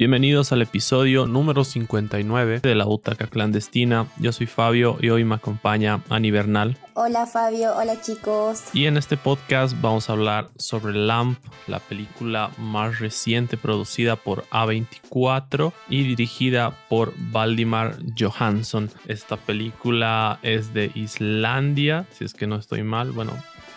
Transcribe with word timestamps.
Bienvenidos 0.00 0.50
al 0.52 0.62
episodio 0.62 1.26
número 1.26 1.62
59 1.62 2.60
de 2.60 2.74
la 2.74 2.86
Butaca 2.86 3.26
Clandestina. 3.26 4.06
Yo 4.16 4.32
soy 4.32 4.46
Fabio 4.46 4.96
y 4.98 5.10
hoy 5.10 5.24
me 5.24 5.34
acompaña 5.34 6.02
Ani 6.08 6.30
Bernal. 6.30 6.78
Hola 6.94 7.26
Fabio, 7.26 7.76
hola 7.76 8.00
chicos. 8.00 8.62
Y 8.72 8.86
en 8.86 8.96
este 8.96 9.18
podcast 9.18 9.78
vamos 9.82 10.08
a 10.08 10.14
hablar 10.14 10.48
sobre 10.56 10.94
Lamp, 10.94 11.38
la 11.66 11.80
película 11.80 12.50
más 12.56 12.98
reciente 12.98 13.58
producida 13.58 14.16
por 14.16 14.44
A24 14.44 15.74
y 15.90 16.04
dirigida 16.04 16.74
por 16.88 17.12
Valdimar 17.30 17.98
Johansson. 18.18 18.90
Esta 19.06 19.36
película 19.36 20.38
es 20.40 20.72
de 20.72 20.92
Islandia, 20.94 22.06
si 22.12 22.24
es 22.24 22.32
que 22.32 22.46
no 22.46 22.56
estoy 22.56 22.84
mal. 22.84 23.12
Bueno, 23.12 23.34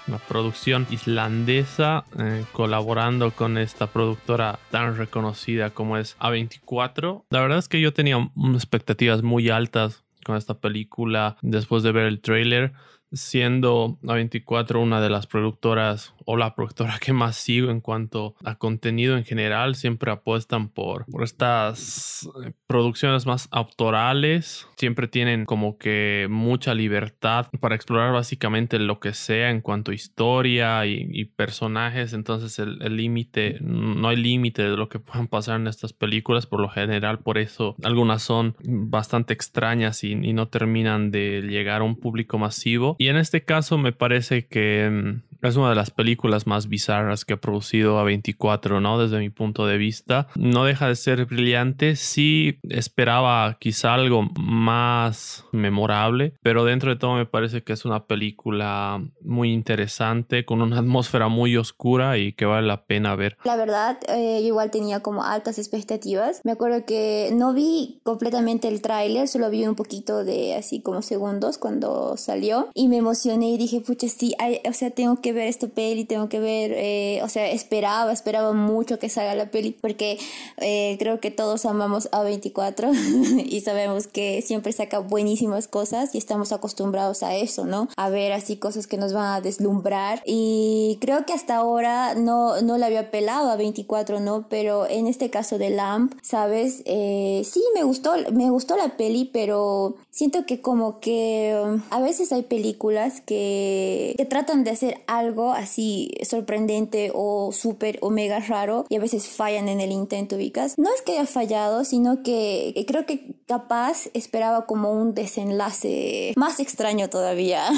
una 0.07 0.17
producción 0.17 0.85
islandesa 0.89 2.05
eh, 2.19 2.45
colaborando 2.51 3.31
con 3.31 3.57
esta 3.57 3.87
productora 3.87 4.59
tan 4.71 4.97
reconocida 4.97 5.69
como 5.69 5.97
es 5.97 6.17
A24. 6.19 7.23
La 7.29 7.41
verdad 7.41 7.57
es 7.57 7.67
que 7.67 7.81
yo 7.81 7.93
tenía 7.93 8.29
expectativas 8.53 9.23
muy 9.23 9.49
altas 9.49 10.03
con 10.23 10.37
esta 10.37 10.55
película 10.55 11.37
después 11.41 11.83
de 11.83 11.91
ver 11.91 12.05
el 12.05 12.21
trailer 12.21 12.73
siendo 13.13 13.99
A24 14.03 14.81
una 14.81 14.99
de 14.99 15.09
las 15.09 15.27
productoras 15.27 16.13
o 16.25 16.37
la 16.37 16.55
productora 16.55 16.97
que 16.99 17.13
más 17.13 17.35
sigo 17.35 17.69
en 17.69 17.81
cuanto 17.81 18.35
a 18.43 18.55
contenido 18.55 19.17
en 19.17 19.25
general, 19.25 19.75
siempre 19.75 20.11
apuestan 20.11 20.69
por, 20.69 21.05
por 21.05 21.23
estas 21.23 22.29
eh, 22.43 22.53
producciones 22.67 23.25
más 23.25 23.47
autorales, 23.51 24.67
siempre 24.77 25.07
tienen 25.07 25.45
como 25.45 25.77
que 25.77 26.27
mucha 26.29 26.73
libertad 26.73 27.47
para 27.59 27.75
explorar 27.75 28.13
básicamente 28.13 28.79
lo 28.79 28.99
que 28.99 29.13
sea 29.13 29.49
en 29.49 29.61
cuanto 29.61 29.91
a 29.91 29.95
historia 29.95 30.85
y, 30.85 31.23
personajes, 31.35 32.13
entonces 32.13 32.59
el 32.59 32.97
límite, 32.97 33.57
no 33.61 34.07
hay 34.09 34.17
límite 34.17 34.63
de 34.63 34.75
lo 34.75 34.89
que 34.89 34.99
puedan 34.99 35.27
pasar 35.27 35.59
en 35.59 35.67
estas 35.67 35.93
películas, 35.93 36.45
por 36.45 36.59
lo 36.59 36.69
general, 36.69 37.19
por 37.19 37.37
eso 37.37 37.75
algunas 37.83 38.23
son 38.23 38.55
bastante 38.63 39.33
extrañas 39.33 40.03
y, 40.03 40.11
y 40.11 40.33
no 40.33 40.47
terminan 40.47 41.11
de 41.11 41.41
llegar 41.41 41.81
a 41.81 41.85
un 41.85 41.95
público 41.95 42.37
masivo 42.37 42.95
y 43.03 43.09
en 43.09 43.17
este 43.17 43.43
caso 43.43 43.77
me 43.77 43.91
parece 43.91 44.45
que 44.45 44.89
mm, 44.89 45.32
es 45.49 45.55
una 45.55 45.69
de 45.69 45.75
las 45.75 45.91
películas 45.91 46.47
más 46.47 46.67
bizarras 46.67 47.25
que 47.25 47.33
ha 47.33 47.41
producido 47.41 48.03
A24, 48.03 48.81
¿no? 48.81 48.99
Desde 48.99 49.19
mi 49.19 49.29
punto 49.29 49.65
de 49.65 49.77
vista. 49.77 50.27
No 50.35 50.65
deja 50.65 50.87
de 50.87 50.95
ser 50.95 51.25
brillante. 51.25 51.95
Sí 51.95 52.59
esperaba 52.69 53.57
quizá 53.59 53.93
algo 53.93 54.23
más 54.39 55.45
memorable, 55.51 56.33
pero 56.41 56.65
dentro 56.65 56.89
de 56.89 56.95
todo 56.97 57.15
me 57.15 57.25
parece 57.25 57.63
que 57.63 57.73
es 57.73 57.85
una 57.85 58.05
película 58.05 59.03
muy 59.21 59.51
interesante, 59.51 60.45
con 60.45 60.61
una 60.61 60.79
atmósfera 60.79 61.27
muy 61.27 61.57
oscura 61.57 62.17
y 62.17 62.33
que 62.33 62.45
vale 62.45 62.67
la 62.67 62.85
pena 62.85 63.15
ver. 63.15 63.37
La 63.43 63.55
verdad, 63.55 63.97
eh, 64.07 64.41
igual 64.41 64.71
tenía 64.71 65.01
como 65.01 65.23
altas 65.23 65.57
expectativas. 65.57 66.41
Me 66.43 66.51
acuerdo 66.51 66.85
que 66.85 67.31
no 67.33 67.53
vi 67.53 67.99
completamente 68.03 68.67
el 68.67 68.81
tráiler, 68.81 69.27
solo 69.27 69.49
vi 69.49 69.65
un 69.65 69.75
poquito 69.75 70.23
de 70.23 70.55
así 70.55 70.81
como 70.81 71.01
segundos 71.01 71.57
cuando 71.57 72.17
salió 72.17 72.69
y 72.73 72.87
me 72.87 72.97
emocioné 72.97 73.49
y 73.49 73.57
dije, 73.57 73.81
pucha, 73.81 74.07
sí, 74.07 74.35
o 74.67 74.73
sea, 74.73 74.91
tengo 74.91 75.21
que 75.21 75.32
ver 75.33 75.47
esta 75.47 75.67
peli, 75.67 76.05
tengo 76.05 76.29
que 76.29 76.39
ver, 76.39 76.71
eh, 76.75 77.21
o 77.23 77.29
sea, 77.29 77.49
esperaba, 77.51 78.11
esperaba 78.11 78.53
mucho 78.53 78.99
que 78.99 79.09
salga 79.09 79.35
la 79.35 79.51
peli, 79.51 79.71
porque 79.71 80.19
eh, 80.57 80.95
creo 80.99 81.19
que 81.19 81.31
todos 81.31 81.65
amamos 81.65 82.09
a 82.11 82.23
24 82.23 82.91
y 83.45 83.61
sabemos 83.61 84.07
que 84.07 84.41
siempre 84.41 84.71
saca 84.71 84.99
buenísimas 84.99 85.67
cosas 85.67 86.15
y 86.15 86.17
estamos 86.17 86.51
acostumbrados 86.51 87.23
a 87.23 87.35
eso, 87.35 87.65
¿no? 87.65 87.87
A 87.97 88.09
ver 88.09 88.31
así 88.31 88.57
cosas 88.57 88.87
que 88.87 88.97
nos 88.97 89.13
van 89.13 89.33
a 89.33 89.41
deslumbrar 89.41 90.21
y 90.25 90.97
creo 91.01 91.25
que 91.25 91.33
hasta 91.33 91.55
ahora 91.55 92.15
no, 92.15 92.61
no 92.61 92.77
le 92.77 92.85
había 92.85 93.11
pelado 93.11 93.49
a 93.49 93.55
24, 93.55 94.19
¿no? 94.19 94.47
Pero 94.49 94.87
en 94.87 95.07
este 95.07 95.29
caso 95.29 95.57
de 95.57 95.69
Lamp, 95.69 96.13
¿sabes? 96.21 96.81
Eh, 96.85 97.43
sí, 97.45 97.63
me 97.75 97.83
gustó, 97.83 98.13
me 98.31 98.49
gustó 98.49 98.75
la 98.77 98.97
peli, 98.97 99.29
pero 99.31 99.95
siento 100.13 100.45
que 100.45 100.61
como 100.61 100.99
que 100.99 101.59
um, 101.61 101.81
a 101.89 101.99
veces 101.99 102.31
hay 102.31 102.43
películas 102.43 103.19
que, 103.19 104.13
que 104.15 104.25
tratan 104.25 104.63
de 104.63 104.69
hacer 104.69 105.01
algo 105.07 105.51
así 105.51 106.11
sorprendente 106.23 107.11
o 107.13 107.51
súper 107.51 107.97
o 108.01 108.11
mega 108.11 108.39
raro 108.39 108.85
y 108.89 108.95
a 108.95 108.99
veces 108.99 109.27
fallan 109.27 109.67
en 109.67 109.81
el 109.81 109.91
intento, 109.91 110.35
ubicas. 110.35 110.77
No 110.77 110.93
es 110.93 111.01
que 111.01 111.13
haya 111.13 111.25
fallado, 111.25 111.83
sino 111.83 112.21
que 112.21 112.85
creo 112.87 113.07
que 113.07 113.35
capaz 113.47 114.07
esperaba 114.13 114.67
como 114.67 114.91
un 114.91 115.15
desenlace 115.15 116.33
más 116.35 116.59
extraño 116.59 117.09
todavía. 117.09 117.71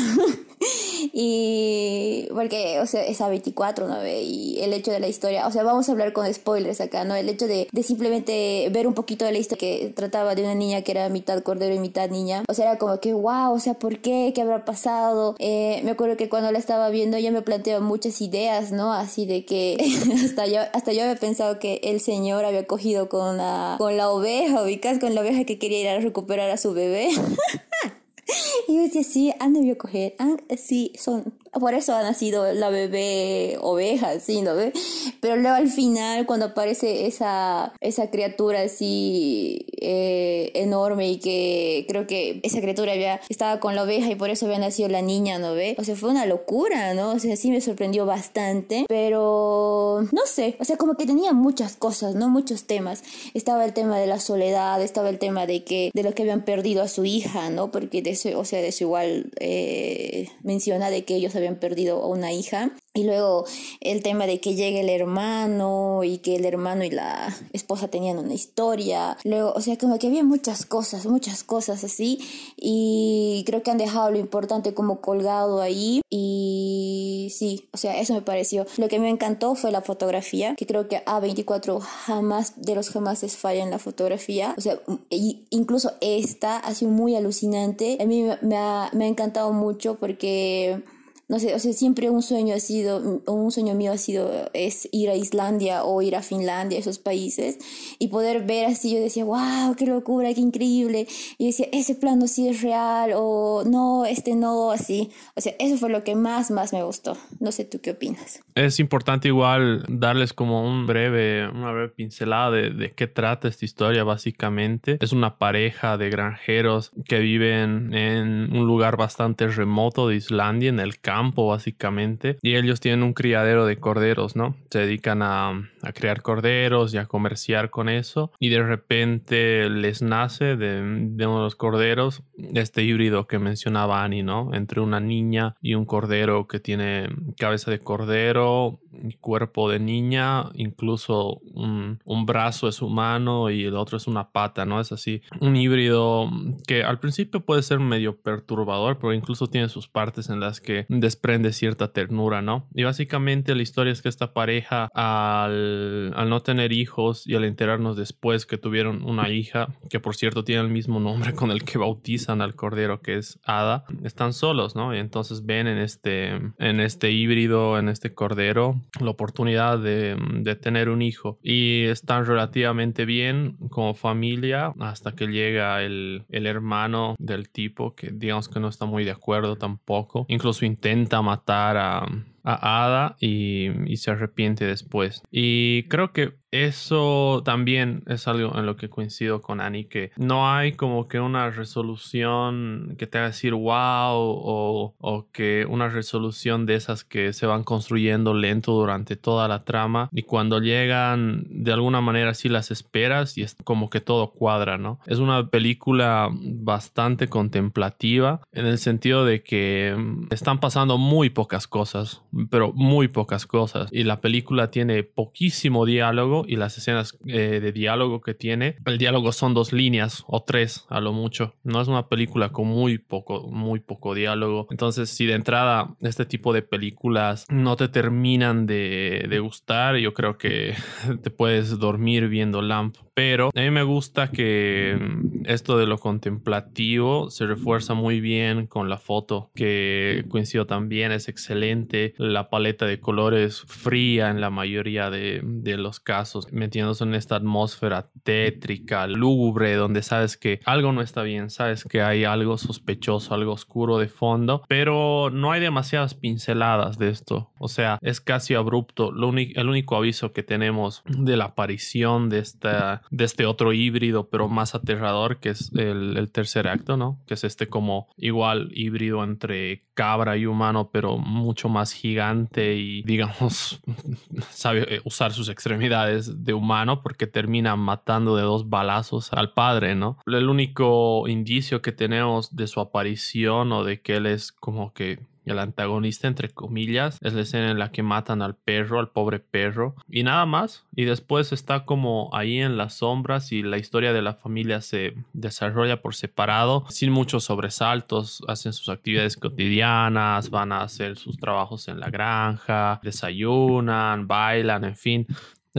y 1.13 2.27
porque, 2.33 2.81
o 2.81 2.85
sea, 2.85 3.05
es 3.05 3.21
a 3.21 3.29
24, 3.29 3.87
¿no? 3.87 4.05
Y 4.05 4.59
el 4.59 4.73
hecho 4.73 4.91
de 4.91 4.99
la 4.99 5.07
historia, 5.07 5.47
o 5.47 5.51
sea, 5.51 5.63
vamos 5.63 5.87
a 5.87 5.93
hablar 5.93 6.11
con 6.11 6.31
spoilers 6.33 6.81
acá, 6.81 7.05
¿no? 7.05 7.15
El 7.15 7.29
hecho 7.29 7.47
de, 7.47 7.69
de 7.71 7.83
simplemente 7.83 8.67
ver 8.71 8.87
un 8.87 8.93
poquito 8.93 9.23
de 9.23 9.31
la 9.31 9.37
historia 9.37 9.55
que 9.59 9.93
trataba 9.95 10.35
de 10.35 10.43
una 10.43 10.55
niña 10.55 10.81
que 10.81 10.91
era 10.91 11.07
mitad 11.07 11.41
cordero 11.41 11.73
y 11.73 11.79
mitad 11.79 12.09
niña. 12.09 12.24
O 12.47 12.53
sea, 12.53 12.65
era 12.71 12.77
como 12.77 12.99
que, 12.99 13.13
wow, 13.13 13.53
o 13.53 13.59
sea, 13.59 13.75
¿por 13.75 13.99
qué? 13.99 14.31
¿Qué 14.33 14.41
habrá 14.41 14.65
pasado? 14.65 15.35
Eh, 15.39 15.81
me 15.83 15.91
acuerdo 15.91 16.17
que 16.17 16.29
cuando 16.29 16.51
la 16.51 16.59
estaba 16.59 16.89
viendo 16.89 17.17
ya 17.17 17.31
me 17.31 17.41
planteó 17.41 17.81
muchas 17.81 18.21
ideas, 18.21 18.71
¿no? 18.71 18.93
Así 18.93 19.25
de 19.25 19.45
que 19.45 19.77
hasta 20.25 20.47
yo, 20.47 20.61
hasta 20.73 20.93
yo 20.93 21.03
había 21.03 21.15
pensado 21.15 21.59
que 21.59 21.79
el 21.83 21.99
señor 21.99 22.45
había 22.45 22.65
cogido 22.67 23.09
con 23.09 23.37
la, 23.37 23.75
con 23.77 23.97
la 23.97 24.09
oveja, 24.09 24.63
ubicas, 24.63 24.99
con 24.99 25.15
la 25.15 25.21
oveja 25.21 25.43
que 25.45 25.59
quería 25.59 25.81
ir 25.81 25.87
a 25.89 25.99
recuperar 25.99 26.49
a 26.49 26.57
su 26.57 26.73
bebé. 26.73 27.09
y 28.67 28.75
yo 28.75 28.81
decía, 28.81 29.03
sí, 29.03 29.33
han 29.39 29.53
debió 29.53 29.77
coger, 29.77 30.15
sí, 30.57 30.91
son 30.97 31.33
por 31.59 31.73
eso 31.73 31.95
ha 31.95 32.03
nacido 32.03 32.51
la 32.53 32.69
bebé 32.69 33.57
oveja, 33.61 34.19
¿sí? 34.19 34.41
¿no 34.41 34.55
ve? 34.55 34.73
Pero 35.19 35.35
luego 35.37 35.55
al 35.55 35.69
final, 35.69 36.25
cuando 36.25 36.47
aparece 36.47 37.07
esa, 37.07 37.73
esa 37.81 38.09
criatura 38.09 38.61
así 38.61 39.65
eh, 39.79 40.51
enorme 40.55 41.09
y 41.09 41.17
que 41.19 41.85
creo 41.87 42.07
que 42.07 42.39
esa 42.43 42.61
criatura 42.61 42.93
había, 42.93 43.21
estaba 43.29 43.59
con 43.59 43.75
la 43.75 43.83
oveja 43.83 44.11
y 44.11 44.15
por 44.15 44.29
eso 44.29 44.45
había 44.45 44.59
nacido 44.59 44.89
la 44.89 45.01
niña, 45.01 45.39
¿no 45.39 45.53
ve? 45.53 45.75
O 45.77 45.83
sea, 45.83 45.95
fue 45.95 46.09
una 46.09 46.25
locura, 46.25 46.93
¿no? 46.93 47.11
O 47.11 47.19
sea, 47.19 47.35
sí 47.35 47.51
me 47.51 47.61
sorprendió 47.61 48.05
bastante, 48.05 48.85
pero 48.87 50.05
no 50.11 50.25
sé, 50.25 50.55
o 50.59 50.65
sea, 50.65 50.77
como 50.77 50.95
que 50.95 51.05
tenía 51.05 51.33
muchas 51.33 51.75
cosas, 51.75 52.15
¿no? 52.15 52.29
Muchos 52.29 52.65
temas. 52.65 53.03
Estaba 53.33 53.65
el 53.65 53.73
tema 53.73 53.99
de 53.99 54.07
la 54.07 54.19
soledad, 54.19 54.81
estaba 54.81 55.09
el 55.09 55.19
tema 55.19 55.45
de 55.45 55.63
que, 55.63 55.91
de 55.93 56.03
lo 56.03 56.13
que 56.13 56.23
habían 56.23 56.43
perdido 56.43 56.81
a 56.81 56.87
su 56.87 57.05
hija, 57.05 57.49
¿no? 57.49 57.71
Porque 57.71 58.01
de 58.01 58.11
eso, 58.11 58.37
o 58.37 58.45
sea, 58.45 58.61
de 58.61 58.69
eso 58.69 58.83
igual 58.83 59.31
eh, 59.39 60.29
menciona 60.43 60.89
de 60.89 61.05
que 61.05 61.15
ellos 61.15 61.35
habían 61.35 61.44
habían 61.45 61.59
perdido 61.59 62.01
a 62.01 62.07
una 62.07 62.33
hija. 62.33 62.71
Y 62.93 63.03
luego 63.03 63.45
el 63.81 64.01
tema 64.01 64.25
de 64.25 64.39
que 64.39 64.55
llegue 64.55 64.79
el 64.79 64.89
hermano 64.89 66.05
y 66.05 66.19
que 66.19 66.37
el 66.37 66.45
hermano 66.45 66.85
y 66.85 66.89
la 66.89 67.35
esposa 67.51 67.89
tenían 67.89 68.17
una 68.17 68.33
historia. 68.33 69.17
Luego, 69.25 69.51
o 69.53 69.59
sea, 69.59 69.77
como 69.77 69.99
que 69.99 70.07
había 70.07 70.23
muchas 70.23 70.65
cosas, 70.65 71.05
muchas 71.05 71.43
cosas 71.43 71.83
así. 71.83 72.19
Y 72.55 73.43
creo 73.45 73.63
que 73.63 73.71
han 73.71 73.77
dejado 73.77 74.11
lo 74.11 74.17
importante 74.17 74.73
como 74.73 75.01
colgado 75.01 75.61
ahí. 75.61 76.01
Y 76.09 77.33
sí, 77.35 77.67
o 77.73 77.77
sea, 77.77 77.99
eso 77.99 78.13
me 78.13 78.21
pareció. 78.21 78.65
Lo 78.77 78.87
que 78.87 78.99
me 78.99 79.09
encantó 79.09 79.55
fue 79.55 79.71
la 79.71 79.81
fotografía, 79.81 80.55
que 80.55 80.65
creo 80.65 80.87
que 80.87 81.03
A24 81.03 81.81
jamás 81.81 82.53
de 82.55 82.75
los 82.75 82.89
jamás 82.89 83.25
falla 83.35 83.63
en 83.63 83.71
la 83.71 83.79
fotografía. 83.79 84.55
O 84.57 84.61
sea, 84.61 84.79
incluso 85.09 85.91
esta 85.99 86.57
ha 86.57 86.73
sido 86.73 86.91
muy 86.91 87.15
alucinante. 87.15 87.97
A 87.99 88.05
mí 88.05 88.23
me 88.41 88.57
ha, 88.57 88.89
me 88.93 89.05
ha 89.05 89.07
encantado 89.07 89.51
mucho 89.51 89.95
porque 89.95 90.81
no 91.27 91.39
sé, 91.39 91.55
o 91.55 91.59
sea, 91.59 91.73
siempre 91.73 92.09
un 92.09 92.21
sueño 92.21 92.53
ha 92.55 92.59
sido, 92.59 93.21
un 93.27 93.51
sueño 93.51 93.73
mío 93.73 93.91
ha 93.91 93.97
sido, 93.97 94.49
es 94.53 94.87
ir 94.91 95.09
a 95.09 95.15
Islandia 95.15 95.83
o 95.83 96.01
ir 96.01 96.15
a 96.15 96.21
Finlandia, 96.21 96.77
esos 96.77 96.99
países, 96.99 97.57
y 97.99 98.09
poder 98.09 98.45
ver 98.45 98.67
así, 98.67 98.93
yo 98.93 98.99
decía, 98.99 99.25
wow, 99.25 99.75
qué 99.75 99.85
locura, 99.87 100.33
qué 100.33 100.41
increíble, 100.41 101.07
y 101.37 101.47
decía, 101.47 101.67
ese 101.71 101.95
plano 101.95 102.27
sí 102.27 102.47
es 102.47 102.61
real, 102.61 103.11
o 103.15 103.63
no, 103.65 104.05
este 104.05 104.35
no, 104.35 104.71
así, 104.71 105.09
o 105.35 105.41
sea, 105.41 105.53
eso 105.59 105.77
fue 105.77 105.89
lo 105.89 106.03
que 106.03 106.15
más, 106.15 106.51
más 106.51 106.73
me 106.73 106.83
gustó, 106.83 107.17
no 107.39 107.51
sé 107.51 107.65
tú 107.65 107.79
qué 107.81 107.91
opinas. 107.91 108.43
Es 108.53 108.79
importante 108.79 109.27
igual 109.27 109.83
darles 109.89 110.33
como 110.33 110.63
un 110.67 110.85
breve, 110.85 111.49
una 111.49 111.71
breve 111.71 111.89
pincelada 111.89 112.51
de, 112.51 112.69
de 112.69 112.93
qué 112.93 113.07
trata 113.07 113.47
esta 113.47 113.65
historia, 113.65 114.03
básicamente, 114.03 114.97
es 115.01 115.11
una 115.11 115.37
pareja 115.37 115.97
de 115.97 116.09
granjeros 116.09 116.91
que 117.05 117.19
viven 117.19 117.93
en 117.93 118.55
un 118.55 118.67
lugar 118.67 118.95
bastante 118.95 119.47
remoto 119.47 120.07
de 120.07 120.15
Islandia, 120.15 120.69
en 120.69 120.79
el 120.79 120.99
campo, 120.99 121.14
campo 121.15 121.47
básicamente 121.47 122.37
y 122.41 122.55
ellos 122.55 122.81
tienen 122.81 123.01
un 123.01 123.13
criadero 123.13 123.65
de 123.65 123.77
corderos, 123.77 124.35
¿no? 124.35 124.55
Se 124.69 124.79
dedican 124.79 125.21
a, 125.21 125.69
a 125.85 125.93
criar 125.93 126.21
corderos 126.21 126.93
y 126.93 126.97
a 126.97 127.05
comerciar 127.05 127.69
con 127.69 127.89
eso 127.89 128.31
y 128.39 128.49
de 128.49 128.63
repente 128.63 129.69
les 129.69 130.01
nace 130.01 130.55
de, 130.55 130.81
de, 130.81 131.27
uno 131.27 131.37
de 131.37 131.43
los 131.43 131.55
corderos 131.55 132.23
este 132.53 132.83
híbrido 132.83 133.27
que 133.27 133.39
mencionaba 133.39 134.03
Annie, 134.03 134.23
¿no? 134.23 134.53
Entre 134.53 134.81
una 134.81 134.99
niña 134.99 135.55
y 135.61 135.75
un 135.75 135.85
cordero 135.85 136.47
que 136.47 136.59
tiene 136.59 137.09
cabeza 137.37 137.71
de 137.71 137.79
cordero, 137.79 138.79
cuerpo 139.19 139.69
de 139.69 139.79
niña, 139.79 140.45
incluso 140.55 141.41
un, 141.53 141.99
un 142.05 142.25
brazo 142.25 142.67
es 142.67 142.81
humano 142.81 143.49
y 143.49 143.65
el 143.65 143.75
otro 143.75 143.97
es 143.97 144.07
una 144.07 144.31
pata, 144.31 144.65
¿no? 144.65 144.79
Es 144.79 144.91
así, 144.91 145.21
un 145.39 145.55
híbrido 145.55 146.29
que 146.67 146.83
al 146.83 146.99
principio 146.99 147.41
puede 147.41 147.63
ser 147.63 147.79
medio 147.79 148.17
perturbador, 148.17 148.97
pero 148.97 149.13
incluso 149.13 149.47
tiene 149.47 149.69
sus 149.69 149.87
partes 149.87 150.29
en 150.29 150.39
las 150.39 150.61
que 150.61 150.85
desprende 150.89 151.53
cierta 151.53 151.91
ternura, 151.91 152.41
¿no? 152.41 152.67
Y 152.73 152.83
básicamente 152.83 153.55
la 153.55 153.61
historia 153.61 153.93
es 153.93 154.01
que 154.01 154.09
esta 154.09 154.33
pareja 154.33 154.89
al 154.93 155.74
al, 156.15 156.29
no 156.29 156.41
tener 156.41 156.71
hijos 156.71 157.27
y 157.27 157.35
al 157.35 157.43
enterarnos 157.43 157.95
después 157.97 158.45
que 158.45 158.57
tuvieron 158.57 159.03
una 159.03 159.29
hija, 159.29 159.69
que 159.89 159.99
por 159.99 160.15
cierto 160.15 160.43
tiene 160.43 160.61
el 160.61 160.69
mismo 160.69 160.99
nombre 160.99 161.33
con 161.33 161.51
el 161.51 161.63
que 161.63 161.77
bautizan 161.77 162.41
al 162.41 162.55
cordero, 162.55 163.01
que 163.01 163.17
es 163.17 163.39
Ada, 163.43 163.85
están 164.03 164.33
solos, 164.33 164.75
¿no? 164.75 164.95
Y 164.95 164.99
entonces 164.99 165.45
ven 165.45 165.67
en 165.67 165.77
este, 165.77 166.29
en 166.57 166.79
este 166.79 167.11
híbrido, 167.11 167.77
en 167.77 167.89
este 167.89 168.13
cordero, 168.13 168.81
la 168.99 169.09
oportunidad 169.09 169.79
de, 169.79 170.17
de 170.41 170.55
tener 170.55 170.89
un 170.89 171.01
hijo. 171.01 171.39
Y 171.41 171.83
están 171.83 172.25
relativamente 172.25 173.05
bien 173.05 173.57
como 173.69 173.93
familia 173.93 174.73
hasta 174.79 175.13
que 175.13 175.27
llega 175.27 175.81
el, 175.83 176.23
el 176.29 176.47
hermano 176.47 177.15
del 177.19 177.49
tipo, 177.49 177.95
que 177.95 178.11
digamos 178.11 178.49
que 178.49 178.59
no 178.59 178.67
está 178.67 178.85
muy 178.85 179.03
de 179.03 179.11
acuerdo 179.11 179.55
tampoco. 179.55 180.25
Incluso 180.27 180.65
intenta 180.65 181.21
matar 181.21 181.77
a 181.77 182.05
a 182.45 182.85
Ada 182.85 183.17
y, 183.19 183.91
y, 183.91 183.97
se 183.97 184.11
arrepiente 184.11 184.65
después. 184.65 185.23
Y 185.31 185.87
creo 185.89 186.13
que 186.13 186.35
eso 186.51 187.41
también 187.43 188.03
es 188.07 188.27
algo 188.27 188.57
en 188.57 188.65
lo 188.65 188.77
que 188.77 188.89
coincido 188.89 189.41
con 189.41 189.59
Annie, 189.59 189.85
que 189.85 190.11
no 190.17 190.49
hay 190.49 190.73
como 190.73 191.07
que 191.07 191.19
una 191.19 191.49
resolución 191.49 192.95
que 192.97 193.07
te 193.07 193.17
haga 193.17 193.27
decir 193.27 193.53
wow 193.53 194.15
o, 194.15 194.95
o, 194.97 195.27
que 195.31 195.65
una 195.69 195.89
resolución 195.89 196.65
de 196.65 196.75
esas 196.75 197.03
que 197.03 197.33
se 197.33 197.45
van 197.45 197.63
construyendo 197.63 198.33
lento 198.33 198.73
durante 198.73 199.15
toda 199.15 199.47
la 199.47 199.63
trama 199.63 200.09
y 200.11 200.23
cuando 200.23 200.59
llegan 200.59 201.45
de 201.49 201.73
alguna 201.73 202.01
manera 202.01 202.33
sí 202.33 202.49
las 202.49 202.71
esperas 202.71 203.37
y 203.37 203.41
es 203.41 203.55
como 203.63 203.89
que 203.89 204.01
todo 204.01 204.31
cuadra, 204.31 204.77
¿no? 204.77 204.99
Es 205.05 205.19
una 205.19 205.49
película 205.49 206.29
bastante 206.31 207.27
contemplativa 207.27 208.41
en 208.51 208.65
el 208.65 208.77
sentido 208.77 209.25
de 209.25 209.43
que 209.43 209.95
mm, 209.97 210.27
están 210.31 210.59
pasando 210.59 210.97
muy 210.97 211.29
pocas 211.29 211.67
cosas, 211.67 212.21
pero 212.49 212.71
muy 212.73 213.07
pocas 213.07 213.45
cosas 213.45 213.89
y 213.91 214.03
la 214.03 214.21
película 214.21 214.71
tiene 214.71 215.03
poquísimo 215.03 215.85
diálogo 215.85 216.34
y 216.47 216.55
las 216.55 216.77
escenas 216.77 217.17
eh, 217.25 217.59
de 217.61 217.71
diálogo 217.71 218.21
que 218.21 218.33
tiene, 218.33 218.77
el 218.85 218.97
diálogo 218.97 219.31
son 219.31 219.53
dos 219.53 219.71
líneas 219.71 220.23
o 220.27 220.43
tres 220.43 220.85
a 220.89 220.99
lo 220.99 221.13
mucho. 221.13 221.55
No 221.63 221.81
es 221.81 221.87
una 221.87 222.09
película 222.09 222.49
con 222.49 222.67
muy 222.67 222.97
poco, 222.97 223.47
muy 223.49 223.79
poco 223.79 224.13
diálogo. 224.13 224.67
Entonces, 224.71 225.09
si 225.09 225.25
de 225.25 225.33
entrada 225.33 225.95
este 226.01 226.25
tipo 226.25 226.53
de 226.53 226.61
películas 226.61 227.45
no 227.49 227.75
te 227.75 227.87
terminan 227.87 228.65
de, 228.65 229.25
de 229.29 229.39
gustar, 229.39 229.97
yo 229.97 230.13
creo 230.13 230.37
que 230.37 230.73
te 231.23 231.29
puedes 231.29 231.79
dormir 231.79 232.27
viendo 232.27 232.61
Lamp. 232.61 232.97
Pero 233.13 233.49
a 233.55 233.61
mí 233.61 233.71
me 233.71 233.83
gusta 233.83 234.29
que 234.29 234.97
mm, 234.99 235.45
esto 235.45 235.77
de 235.77 235.85
lo 235.85 235.97
contemplativo 235.97 237.29
se 237.29 237.45
refuerza 237.45 237.93
muy 237.93 238.19
bien 238.19 238.67
con 238.67 238.89
la 238.89 238.97
foto, 238.97 239.51
que 239.55 240.25
coincido 240.27 240.65
también, 240.65 241.11
es 241.11 241.29
excelente. 241.29 242.13
La 242.17 242.49
paleta 242.49 242.85
de 242.85 242.99
colores 242.99 243.61
fría 243.67 244.29
en 244.29 244.41
la 244.41 244.49
mayoría 244.49 245.09
de, 245.09 245.41
de 245.43 245.77
los 245.77 245.99
casos 245.99 246.24
metiéndose 246.51 247.03
en 247.03 247.15
esta 247.15 247.35
atmósfera 247.35 248.09
tétrica, 248.23 249.07
lúgubre, 249.07 249.75
donde 249.75 250.01
sabes 250.01 250.37
que 250.37 250.59
algo 250.65 250.91
no 250.91 251.01
está 251.01 251.23
bien, 251.23 251.49
sabes 251.49 251.83
que 251.83 252.01
hay 252.01 252.23
algo 252.23 252.57
sospechoso, 252.57 253.33
algo 253.33 253.53
oscuro 253.53 253.97
de 253.97 254.07
fondo, 254.07 254.63
pero 254.67 255.29
no 255.31 255.51
hay 255.51 255.61
demasiadas 255.61 256.13
pinceladas 256.15 256.97
de 256.97 257.09
esto. 257.09 257.51
O 257.59 257.67
sea, 257.67 257.99
es 258.01 258.21
casi 258.21 258.55
abrupto. 258.55 259.11
Lo 259.11 259.35
el 259.35 259.69
único 259.69 259.95
aviso 259.95 260.31
que 260.31 260.43
tenemos 260.43 261.03
de 261.05 261.35
la 261.35 261.45
aparición 261.45 262.29
de, 262.29 262.39
esta, 262.39 263.01
de 263.11 263.25
este 263.25 263.45
otro 263.45 263.73
híbrido, 263.73 264.29
pero 264.29 264.47
más 264.47 264.75
aterrador, 264.75 265.39
que 265.39 265.49
es 265.49 265.71
el, 265.73 266.17
el 266.17 266.31
tercer 266.31 266.67
acto, 266.67 266.95
¿no? 266.97 267.19
Que 267.27 267.33
es 267.33 267.43
este 267.43 267.67
como 267.67 268.07
igual 268.17 268.69
híbrido 268.73 269.23
entre 269.23 269.83
cabra 269.93 270.37
y 270.37 270.45
humano, 270.45 270.89
pero 270.91 271.17
mucho 271.17 271.69
más 271.69 271.91
gigante 271.91 272.75
y, 272.75 273.01
digamos, 273.03 273.79
sabe 274.51 275.01
usar 275.03 275.33
sus 275.33 275.49
extremidades 275.49 276.14
de 276.21 276.53
humano 276.53 277.01
porque 277.01 277.27
termina 277.27 277.75
matando 277.75 278.35
de 278.35 278.43
dos 278.43 278.69
balazos 278.69 279.31
al 279.33 279.53
padre, 279.53 279.95
¿no? 279.95 280.17
El 280.25 280.49
único 280.49 281.27
indicio 281.27 281.81
que 281.81 281.91
tenemos 281.91 282.55
de 282.55 282.67
su 282.67 282.79
aparición 282.79 283.71
o 283.71 283.83
de 283.83 284.01
que 284.01 284.17
él 284.17 284.25
es 284.25 284.51
como 284.51 284.93
que 284.93 285.19
el 285.45 285.59
antagonista 285.59 286.27
entre 286.27 286.49
comillas 286.49 287.19
es 287.21 287.33
la 287.33 287.41
escena 287.41 287.71
en 287.71 287.79
la 287.79 287.91
que 287.91 288.03
matan 288.03 288.41
al 288.41 288.55
perro, 288.55 288.99
al 288.99 289.09
pobre 289.09 289.39
perro 289.39 289.95
y 290.09 290.23
nada 290.23 290.45
más 290.45 290.85
y 290.95 291.05
después 291.05 291.51
está 291.51 291.85
como 291.85 292.29
ahí 292.33 292.59
en 292.59 292.77
las 292.77 292.95
sombras 292.95 293.51
y 293.51 293.61
la 293.61 293.77
historia 293.77 294.13
de 294.13 294.21
la 294.21 294.33
familia 294.33 294.81
se 294.81 295.15
desarrolla 295.33 296.01
por 296.01 296.15
separado 296.15 296.85
sin 296.89 297.11
muchos 297.11 297.45
sobresaltos, 297.45 298.43
hacen 298.47 298.73
sus 298.73 298.89
actividades 298.89 299.37
cotidianas, 299.37 300.49
van 300.49 300.71
a 300.71 300.81
hacer 300.81 301.17
sus 301.17 301.37
trabajos 301.37 301.87
en 301.87 301.99
la 301.99 302.09
granja, 302.09 302.99
desayunan, 303.03 304.27
bailan, 304.27 304.83
en 304.83 304.95
fin, 304.95 305.27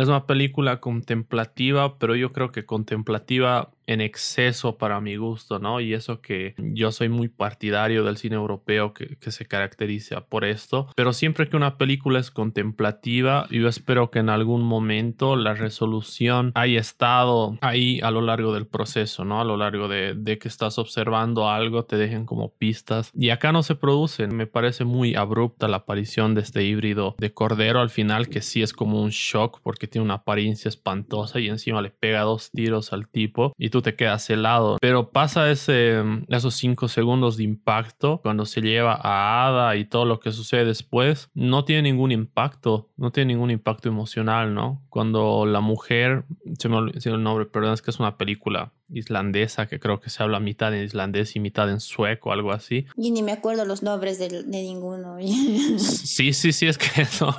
es 0.02 0.08
una 0.08 0.26
película 0.26 0.80
contemplativa, 0.80 1.98
pero 1.98 2.14
yo 2.16 2.32
creo 2.32 2.52
que 2.52 2.66
contemplativa 2.66 3.72
en 3.86 4.00
exceso 4.00 4.78
para 4.78 5.00
mi 5.00 5.16
gusto, 5.16 5.58
¿no? 5.58 5.80
Y 5.80 5.94
eso 5.94 6.20
que 6.20 6.54
yo 6.58 6.92
soy 6.92 7.08
muy 7.08 7.28
partidario 7.28 8.04
del 8.04 8.16
cine 8.16 8.36
europeo 8.36 8.94
que, 8.94 9.16
que, 9.16 9.30
se 9.30 9.46
caracteriza 9.46 10.22
por 10.26 10.44
esto, 10.44 10.88
pero 10.96 11.12
siempre 11.12 11.48
que 11.48 11.56
una 11.56 11.76
película 11.76 12.18
es 12.18 12.30
contemplativa, 12.30 13.46
yo 13.50 13.68
espero 13.68 14.10
que 14.10 14.20
en 14.20 14.30
algún 14.30 14.62
momento 14.62 15.36
la 15.36 15.54
resolución 15.54 16.52
haya 16.54 16.80
estado 16.80 17.58
ahí 17.60 18.00
a 18.02 18.10
lo 18.10 18.22
largo 18.22 18.54
del 18.54 18.66
proceso, 18.66 19.24
¿no? 19.24 19.40
A 19.40 19.44
lo 19.44 19.56
largo 19.56 19.88
de, 19.88 20.14
de 20.14 20.38
que 20.38 20.48
estás 20.48 20.78
observando 20.78 21.48
algo, 21.48 21.84
te 21.84 21.96
dejen 21.96 22.24
como 22.24 22.54
pistas. 22.54 23.10
Y 23.14 23.30
acá 23.30 23.52
no 23.52 23.62
se 23.62 23.74
produce, 23.74 24.26
me 24.26 24.46
parece 24.46 24.84
muy 24.84 25.14
abrupta 25.14 25.68
la 25.68 25.78
aparición 25.78 26.34
de 26.34 26.40
este 26.40 26.64
híbrido 26.64 27.14
de 27.18 27.32
cordero 27.32 27.80
al 27.80 27.90
final, 27.90 28.28
que 28.28 28.40
sí 28.40 28.62
es 28.62 28.72
como 28.72 29.02
un 29.02 29.10
shock 29.10 29.60
porque 29.62 29.86
tiene 29.86 30.04
una 30.04 30.14
apariencia 30.14 30.68
espantosa 30.68 31.40
y 31.40 31.48
encima 31.48 31.82
le 31.82 31.90
pega 31.90 32.22
dos 32.22 32.50
tiros 32.50 32.92
al 32.92 33.08
tipo 33.08 33.52
y 33.58 33.70
tú 33.76 33.82
te 33.82 33.94
quedas 33.94 34.28
helado. 34.30 34.78
Pero 34.80 35.10
pasa 35.10 35.50
ese, 35.50 36.02
esos 36.28 36.54
cinco 36.54 36.88
segundos 36.88 37.36
de 37.36 37.44
impacto 37.44 38.20
cuando 38.22 38.46
se 38.46 38.62
lleva 38.62 38.98
a 39.02 39.46
Ada 39.46 39.76
y 39.76 39.84
todo 39.84 40.06
lo 40.06 40.18
que 40.18 40.32
sucede 40.32 40.64
después, 40.64 41.28
no 41.34 41.66
tiene 41.66 41.82
ningún 41.82 42.10
impacto, 42.10 42.88
no 42.96 43.12
tiene 43.12 43.34
ningún 43.34 43.50
impacto 43.50 43.90
emocional, 43.90 44.54
¿no? 44.54 44.82
Cuando 44.88 45.44
la 45.44 45.60
mujer, 45.60 46.24
se 46.58 46.70
me 46.70 46.76
olvidó 46.76 47.14
el 47.14 47.22
nombre, 47.22 47.44
perdón, 47.44 47.74
es 47.74 47.82
que 47.82 47.90
es 47.90 48.00
una 48.00 48.16
película 48.16 48.72
islandesa 48.92 49.66
que 49.66 49.80
creo 49.80 50.00
que 50.00 50.10
se 50.10 50.22
habla 50.22 50.38
mitad 50.38 50.74
en 50.74 50.84
islandés 50.84 51.34
y 51.36 51.40
mitad 51.40 51.68
en 51.70 51.80
sueco, 51.80 52.32
algo 52.32 52.52
así. 52.52 52.86
Y 52.96 53.10
ni 53.10 53.22
me 53.22 53.32
acuerdo 53.32 53.64
los 53.64 53.82
nombres 53.82 54.18
de, 54.18 54.28
de 54.28 54.62
ninguno. 54.62 55.16
sí, 55.78 56.32
sí, 56.32 56.52
sí, 56.52 56.66
es 56.66 56.78
que 56.78 57.04
son, 57.04 57.34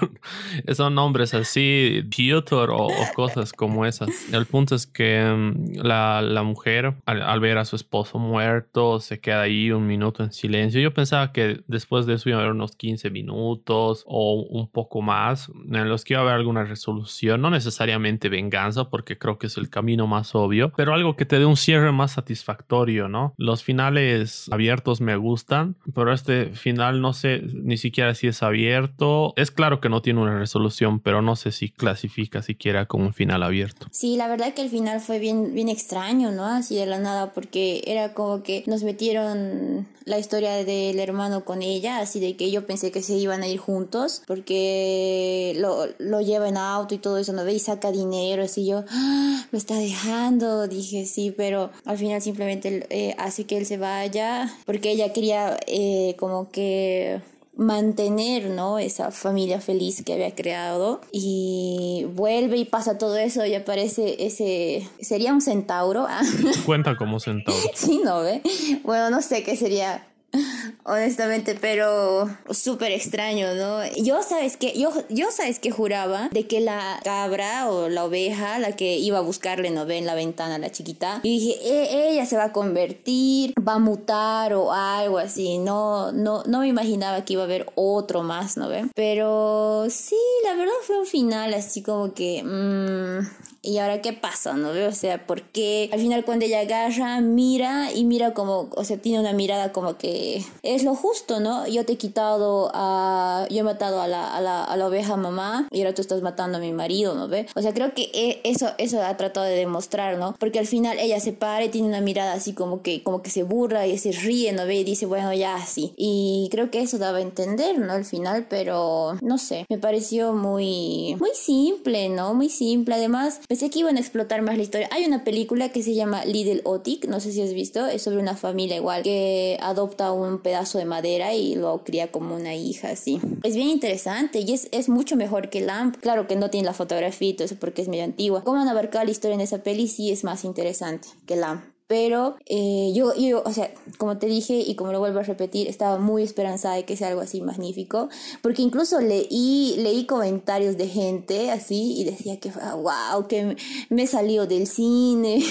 son 0.74 0.96
nombres 0.96 1.34
así, 1.34 2.04
Piotr 2.16 2.70
o, 2.72 2.90
cosas 3.16 3.54
como 3.54 3.86
esas. 3.86 4.10
El 4.32 4.46
punto 4.46 4.76
es 4.76 4.88
que 4.88 5.24
mm, 5.26 5.78
la, 5.84 6.22
la 6.34 6.44
mujer, 6.44 6.96
al, 7.06 7.40
ver 7.40 7.58
a 7.58 7.66
su 7.66 7.76
esposo 7.76 8.20
muerto, 8.20 9.00
se 9.00 9.20
queda 9.20 9.42
ahí 9.42 9.72
un 9.72 9.88
minuto 9.88 10.24
en 10.24 10.32
silencio. 10.32 10.82
Yo 10.82 10.94
pensaba 10.94 11.32
que 11.32 11.62
después 11.68 12.06
de 12.06 12.16
eso 12.16 12.30
iba 12.30 12.38
a 12.40 12.42
haber 12.42 12.54
unos 12.54 12.76
15 12.76 13.10
minutos 13.10 14.04
o 14.06 14.34
un 14.50 14.70
poco 14.70 15.02
más 15.02 15.50
en 15.72 15.90
los 15.90 16.04
que 16.04 16.14
iba 16.14 16.22
a 16.22 16.24
haber 16.24 16.36
alguna 16.36 16.64
resolución, 16.64 17.42
no 17.42 17.50
necesariamente 17.50 18.30
venganza, 18.30 18.90
porque 18.90 19.18
creo 19.18 19.38
que 19.38 19.48
es 19.48 19.58
el 19.58 19.70
camino 19.70 20.08
más 20.08 20.36
obvio, 20.36 20.72
pero 20.76 20.94
algo 20.94 21.16
que 21.16 21.26
te 21.26 21.40
de 21.40 21.46
un 21.46 21.58
cierre 21.58 21.92
más 21.92 22.14
satisfactorio, 22.14 23.08
¿no? 23.08 23.34
Los 23.38 23.64
finales 23.64 24.48
abiertos 24.52 25.02
me 25.02 25.16
gustan, 25.16 25.76
pero 25.94 26.14
este 26.14 26.48
final 26.48 27.02
no 27.02 27.14
sé 27.14 27.44
ni 27.54 27.78
siquiera 27.78 28.14
si 28.16 28.28
es 28.28 28.44
abierto. 28.44 29.34
Es 29.36 29.52
claro 29.52 29.80
que 29.80 29.90
no 29.90 30.02
tiene 30.02 30.22
una 30.22 30.38
resolución, 30.38 31.00
pero 31.00 31.22
no 31.22 31.36
sé 31.36 31.52
si 31.52 31.70
clasifica 31.70 32.42
siquiera 32.42 32.86
como 32.86 33.06
un 33.06 33.14
final 33.14 33.44
abierto. 33.44 33.88
Sí, 33.92 34.18
la 34.18 34.28
verdad 34.28 34.54
que 34.54 34.62
el 34.62 34.70
final 34.70 35.00
fue 35.00 35.20
bien, 35.20 35.54
bien 35.54 35.70
extraño, 35.70 36.17
¿no? 36.18 36.46
Así 36.46 36.76
de 36.76 36.86
la 36.86 37.00
nada, 37.00 37.34
porque 37.34 37.84
era 37.86 38.14
como 38.14 38.44
que 38.44 38.64
nos 38.68 38.84
metieron 38.84 39.88
la 40.06 40.18
historia 40.18 40.64
del 40.64 41.00
hermano 41.00 41.44
con 41.44 41.62
ella, 41.62 42.00
así 42.00 42.20
de 42.20 42.38
que 42.38 42.50
yo 42.50 42.66
pensé 42.66 42.92
que 42.92 43.02
se 43.02 43.14
iban 43.16 43.44
a 43.44 43.48
ir 43.48 43.60
juntos, 43.60 44.24
porque 44.26 45.54
lo, 45.58 45.88
lo 46.00 46.22
lleva 46.22 46.48
en 46.48 46.58
auto 46.58 46.96
y 46.96 46.98
todo 46.98 47.18
eso, 47.18 47.34
¿no? 47.34 47.48
Y 47.48 47.60
saca 47.60 47.92
dinero, 47.92 48.44
así 48.44 48.66
yo, 48.66 48.84
¡Ah! 48.90 49.46
lo 49.52 49.58
está 49.58 49.76
dejando, 49.76 50.68
dije, 50.68 51.06
sí, 51.06 51.32
pero 51.36 51.72
al 51.86 51.98
final 51.98 52.22
simplemente 52.22 52.86
eh, 52.90 53.16
hace 53.18 53.46
que 53.46 53.58
él 53.58 53.66
se 53.66 53.78
vaya 53.78 54.54
porque 54.66 54.92
ella 54.92 55.14
quería 55.14 55.58
eh, 55.68 56.16
como 56.18 56.50
que 56.50 57.22
mantener, 57.58 58.50
¿no? 58.52 58.80
Esa 58.80 59.12
familia 59.12 59.60
feliz 59.60 60.04
que 60.04 60.14
había 60.14 60.34
creado 60.34 61.02
y 61.12 62.06
vuelve 62.14 62.58
y 62.58 62.66
pasa 62.66 62.98
todo 62.98 63.18
eso 63.18 63.46
y 63.46 63.56
aparece 63.56 64.26
ese, 64.26 64.88
sería 65.02 65.34
un 65.34 65.42
centauro. 65.42 66.06
¿ah? 66.08 66.22
Cuenta 66.66 66.96
como 66.96 67.20
centauro. 67.20 67.60
Sí, 67.74 68.02
¿no 68.04 68.22
ve? 68.22 68.42
Bueno, 68.84 69.10
no 69.10 69.22
sé 69.22 69.44
qué 69.44 69.56
sería 69.56 70.08
honestamente, 70.84 71.58
pero 71.60 72.30
súper 72.52 72.92
extraño, 72.92 73.54
¿no? 73.56 73.86
Yo 73.98 74.22
sabes 74.24 74.58
que, 74.58 74.78
yo, 74.78 74.92
yo 75.10 75.32
sabes 75.32 75.60
que 75.60 75.72
juraba 75.72 76.30
de 76.32 76.48
que 76.48 76.60
la 76.60 77.00
cabra 77.04 77.70
o 77.70 77.90
la 77.90 78.06
oveja, 78.06 78.60
la 78.60 78.76
que 78.76 78.98
iba 78.98 79.20
a 79.20 79.22
buscarle, 79.22 79.70
¿no 79.70 79.86
ve? 79.86 79.98
En 79.98 80.06
la 80.06 80.16
ventana, 80.16 80.58
la 80.58 80.72
chiquita, 80.72 81.20
y 81.24 81.40
dije, 81.40 81.60
e, 81.64 82.12
ella 82.12 82.26
se 82.26 82.38
va 82.38 82.46
a 82.46 82.54
convertir, 82.54 83.54
va 83.56 83.74
a 83.74 83.80
mutar 83.80 84.54
o 84.54 84.72
algo 84.72 85.18
así, 85.18 85.58
no, 85.58 86.12
no, 86.12 86.44
no 86.46 86.60
me 86.60 86.68
imaginaba 86.68 87.26
que 87.26 87.34
iba 87.34 87.44
a 87.44 87.46
haber 87.46 87.68
otro 87.76 88.24
más, 88.24 88.58
¿no 88.58 88.70
ve? 88.70 88.86
Pero 88.96 89.88
sí, 89.90 90.18
la 90.44 90.56
verdad 90.56 90.74
fue 90.84 91.00
un 91.00 91.06
final 91.06 91.54
así 91.54 91.82
como 91.82 92.14
que... 92.14 92.44
Mmm, 92.44 93.47
¿Y 93.62 93.80
ahora 93.80 94.02
qué 94.02 94.14
pasa? 94.14 94.54
¿No? 94.54 94.70
O 94.70 94.92
sea, 94.92 95.26
porque 95.26 95.90
al 95.92 96.00
final 96.00 96.26
cuando 96.26 96.46
ella 96.46 96.62
agarra, 96.62 97.20
mira 97.22 97.92
y 97.94 98.06
mira 98.06 98.34
como, 98.34 98.70
o 98.76 98.84
sea, 98.84 98.98
tiene 98.98 99.20
una 99.20 99.34
mirada 99.34 99.72
como 99.72 99.98
que 99.98 100.44
es 100.64 100.84
lo 100.84 100.96
justo, 100.96 101.40
¿no? 101.40 101.68
Yo 101.68 101.86
te 101.86 101.94
he 101.94 101.98
quitado 101.98 102.72
a, 102.74 103.48
yo 103.50 103.60
he 103.60 103.64
matado 103.64 104.02
a 104.02 104.08
la, 104.08 104.36
a 104.36 104.42
la, 104.42 104.64
a 104.64 104.78
la 104.78 104.88
oveja 104.88 105.18
mamá 105.18 105.68
y 105.72 105.80
ahora 105.80 105.94
tú 105.94 106.02
estás 106.02 106.22
matando 106.22 106.58
a 106.58 106.62
mi 106.62 106.72
marido, 106.72 107.16
¿no 107.16 107.28
ve? 107.28 107.48
O 107.56 107.62
sea, 107.62 107.74
creo 107.74 107.94
que 107.94 108.10
e, 108.14 108.42
eso, 108.44 108.70
eso 108.78 109.02
ha 109.02 109.16
tratado 109.18 109.46
de 109.46 109.56
demostrar, 109.56 110.18
¿no? 110.18 110.36
Porque 110.40 110.60
al 110.60 110.68
final 110.68 111.00
ella 111.00 111.20
se 111.20 111.34
para 111.34 111.66
y 111.66 111.70
tiene 111.70 111.88
una 111.88 112.02
mirada 112.02 112.34
así 112.34 112.54
como 112.54 112.82
que, 112.82 113.04
como 113.04 113.22
que 113.22 113.30
se 113.30 113.44
burla 113.44 113.88
y 113.88 113.98
se 113.98 114.12
ríe, 114.12 114.52
¿no 114.54 114.66
ve? 114.66 114.76
Y 114.76 114.84
dice, 114.84 115.06
bueno, 115.06 115.34
ya 115.34 115.56
así. 115.56 115.94
Y 115.98 116.48
creo 116.52 116.72
que 116.72 116.82
eso 116.82 116.98
daba 116.98 117.18
a 117.18 117.22
entender, 117.22 117.78
¿no? 117.80 117.94
Al 117.94 118.06
final, 118.06 118.48
pero 118.50 119.18
no 119.22 119.38
sé, 119.38 119.66
me 119.70 119.78
pareció 119.78 120.34
muy, 120.34 121.16
muy 121.20 121.32
simple, 121.34 122.10
¿no? 122.10 122.34
Muy 122.34 122.50
simple. 122.50 122.96
Además, 122.96 123.42
pensé 123.58 123.72
que 123.72 123.80
iban 123.80 123.98
a 123.98 124.00
explotar 124.00 124.44
más 124.44 124.56
la 124.56 124.62
historia. 124.62 124.88
Hay 124.92 125.04
una 125.06 125.24
película 125.24 125.70
que 125.70 125.82
se 125.82 125.96
llama 125.96 126.24
Little 126.26 126.62
Otik, 126.64 127.08
no 127.08 127.20
sé 127.20 127.32
si 127.32 127.42
has 127.42 127.56
visto, 127.56 127.88
es 127.88 128.04
sobre 128.04 128.20
una 128.20 128.36
familia 128.36 128.76
igual 128.76 129.02
que 129.02 129.58
adopta 129.62 130.12
un 130.12 130.38
pedazo 130.38 130.78
de 130.78 130.86
madera 130.86 131.34
y 131.34 131.56
lo 131.56 131.84
cría 131.84 132.12
como 132.12 132.36
una 132.36 132.54
hija, 132.54 132.90
así. 132.90 133.20
Es 133.42 133.56
bien 133.56 133.70
interesante 133.70 134.42
y 134.42 134.54
es, 134.54 134.68
es 134.72 134.90
mucho 134.90 135.16
mejor 135.16 135.50
que 135.50 135.62
Lamp. 135.62 135.98
Claro 135.98 136.28
que 136.28 136.36
no 136.36 136.52
tiene 136.52 136.68
la 136.68 136.74
fotografía 136.74 137.30
y 137.30 137.34
todo 137.34 137.46
eso 137.46 137.56
porque 137.60 137.82
es 137.82 137.88
medio 137.88 138.04
antigua. 138.04 138.44
Cómo 138.44 138.62
han 138.62 138.68
abarcado 138.68 139.06
la 139.06 139.12
historia 139.12 139.34
en 139.34 139.42
esa 139.42 139.64
peli 139.64 139.88
sí 139.88 140.12
es 140.12 140.24
más 140.24 140.44
interesante 140.44 141.08
que 141.26 141.36
Lamp 141.36 141.64
pero 141.88 142.36
eh, 142.46 142.92
yo, 142.94 143.16
yo, 143.16 143.42
o 143.46 143.54
sea, 143.54 143.72
como 143.98 144.18
te 144.18 144.28
dije 144.28 144.56
y 144.56 144.76
como 144.76 144.92
lo 144.92 145.00
vuelvo 145.00 145.20
a 145.20 145.24
repetir, 145.24 145.68
estaba 145.68 145.98
muy 145.98 146.24
esperanzada 146.24 146.76
de 146.76 146.86
que 146.86 146.98
sea 146.98 147.08
algo 147.08 147.22
así 147.22 147.42
magnífico, 147.42 148.10
porque 148.42 148.62
incluso 148.62 149.00
leí, 149.00 149.76
leí 149.78 150.06
comentarios 150.06 150.78
de 150.78 150.88
gente 150.88 151.50
así 151.50 152.00
y 152.00 152.04
decía 152.04 152.40
que, 152.40 152.52
wow, 152.52 153.28
que 153.28 153.56
me 153.90 154.06
salió 154.06 154.46
del 154.46 154.68
cine, 154.68 155.42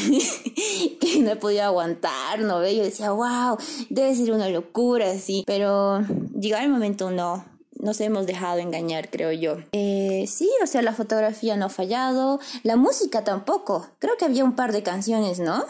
que 1.00 1.20
no 1.20 1.30
he 1.32 1.36
podido 1.36 1.64
aguantar, 1.64 2.40
¿no? 2.40 2.66
Yo 2.68 2.82
decía, 2.82 3.12
wow, 3.12 3.56
debe 3.88 4.14
ser 4.14 4.32
una 4.32 4.48
locura, 4.48 5.10
así, 5.10 5.42
pero 5.46 6.00
llegó 6.38 6.58
el 6.58 6.68
momento 6.68 7.10
no, 7.10 7.44
nos 7.78 8.00
hemos 8.00 8.26
dejado 8.26 8.58
engañar, 8.58 9.10
creo 9.10 9.32
yo. 9.32 9.56
Eh, 9.72 10.26
sí, 10.28 10.50
o 10.62 10.66
sea, 10.66 10.82
la 10.82 10.92
fotografía 10.92 11.56
no 11.56 11.66
ha 11.66 11.70
fallado, 11.70 12.40
la 12.62 12.76
música 12.76 13.24
tampoco. 13.24 13.88
Creo 13.98 14.16
que 14.16 14.24
había 14.24 14.44
un 14.44 14.54
par 14.54 14.72
de 14.72 14.82
canciones, 14.82 15.40
¿no? 15.40 15.64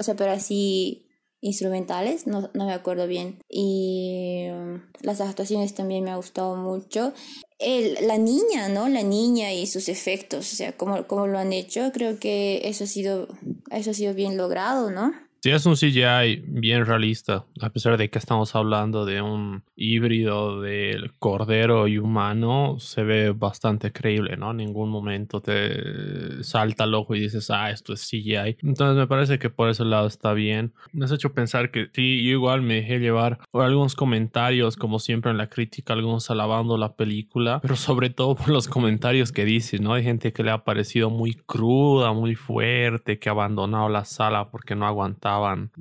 O 0.00 0.02
sea, 0.02 0.16
pero 0.16 0.32
así 0.32 1.06
instrumentales, 1.42 2.26
no, 2.26 2.50
no 2.54 2.66
me 2.66 2.72
acuerdo 2.72 3.06
bien. 3.06 3.42
Y 3.48 4.46
um, 4.50 4.80
las 5.02 5.20
actuaciones 5.20 5.74
también 5.74 6.04
me 6.04 6.10
ha 6.10 6.16
gustado 6.16 6.56
mucho. 6.56 7.12
El, 7.58 8.06
la 8.06 8.16
niña, 8.16 8.70
¿no? 8.70 8.88
La 8.88 9.02
niña 9.02 9.52
y 9.52 9.66
sus 9.66 9.90
efectos, 9.90 10.52
o 10.52 10.56
sea, 10.56 10.76
cómo, 10.76 11.06
cómo 11.06 11.26
lo 11.26 11.38
han 11.38 11.52
hecho, 11.52 11.92
creo 11.92 12.18
que 12.18 12.62
eso 12.64 12.84
ha 12.84 12.86
sido, 12.86 13.28
eso 13.70 13.90
ha 13.90 13.94
sido 13.94 14.14
bien 14.14 14.38
logrado, 14.38 14.90
¿no? 14.90 15.12
Sí, 15.42 15.48
es 15.48 15.64
un 15.64 15.74
CGI 15.74 16.42
bien 16.48 16.84
realista, 16.84 17.46
a 17.62 17.70
pesar 17.70 17.96
de 17.96 18.10
que 18.10 18.18
estamos 18.18 18.54
hablando 18.54 19.06
de 19.06 19.22
un 19.22 19.62
híbrido 19.74 20.60
del 20.60 21.14
cordero 21.14 21.88
y 21.88 21.96
humano, 21.96 22.76
se 22.78 23.04
ve 23.04 23.30
bastante 23.30 23.90
creíble, 23.90 24.36
¿no? 24.36 24.50
En 24.50 24.58
ningún 24.58 24.90
momento 24.90 25.40
te 25.40 26.44
salta 26.44 26.84
el 26.84 26.92
ojo 26.92 27.14
y 27.14 27.20
dices, 27.20 27.50
ah, 27.50 27.70
esto 27.70 27.94
es 27.94 28.06
CGI. 28.06 28.58
Entonces 28.62 28.98
me 28.98 29.06
parece 29.06 29.38
que 29.38 29.48
por 29.48 29.70
ese 29.70 29.86
lado 29.86 30.08
está 30.08 30.34
bien. 30.34 30.74
Me 30.92 31.06
has 31.06 31.12
hecho 31.12 31.32
pensar 31.32 31.70
que 31.70 31.88
sí, 31.94 32.22
yo 32.22 32.32
igual 32.32 32.60
me 32.60 32.74
dejé 32.74 32.98
llevar 32.98 33.38
por 33.50 33.64
algunos 33.64 33.94
comentarios, 33.94 34.76
como 34.76 34.98
siempre 34.98 35.30
en 35.30 35.38
la 35.38 35.48
crítica, 35.48 35.94
algunos 35.94 36.30
alabando 36.30 36.76
la 36.76 36.96
película, 36.96 37.60
pero 37.62 37.76
sobre 37.76 38.10
todo 38.10 38.34
por 38.34 38.50
los 38.50 38.68
comentarios 38.68 39.32
que 39.32 39.46
dicen, 39.46 39.84
¿no? 39.84 39.94
Hay 39.94 40.02
gente 40.02 40.34
que 40.34 40.42
le 40.42 40.50
ha 40.50 40.64
parecido 40.64 41.08
muy 41.08 41.32
cruda, 41.32 42.12
muy 42.12 42.34
fuerte, 42.34 43.18
que 43.18 43.30
ha 43.30 43.32
abandonado 43.32 43.88
la 43.88 44.04
sala 44.04 44.50
porque 44.50 44.74
no 44.74 44.86
aguantaba 44.86 45.29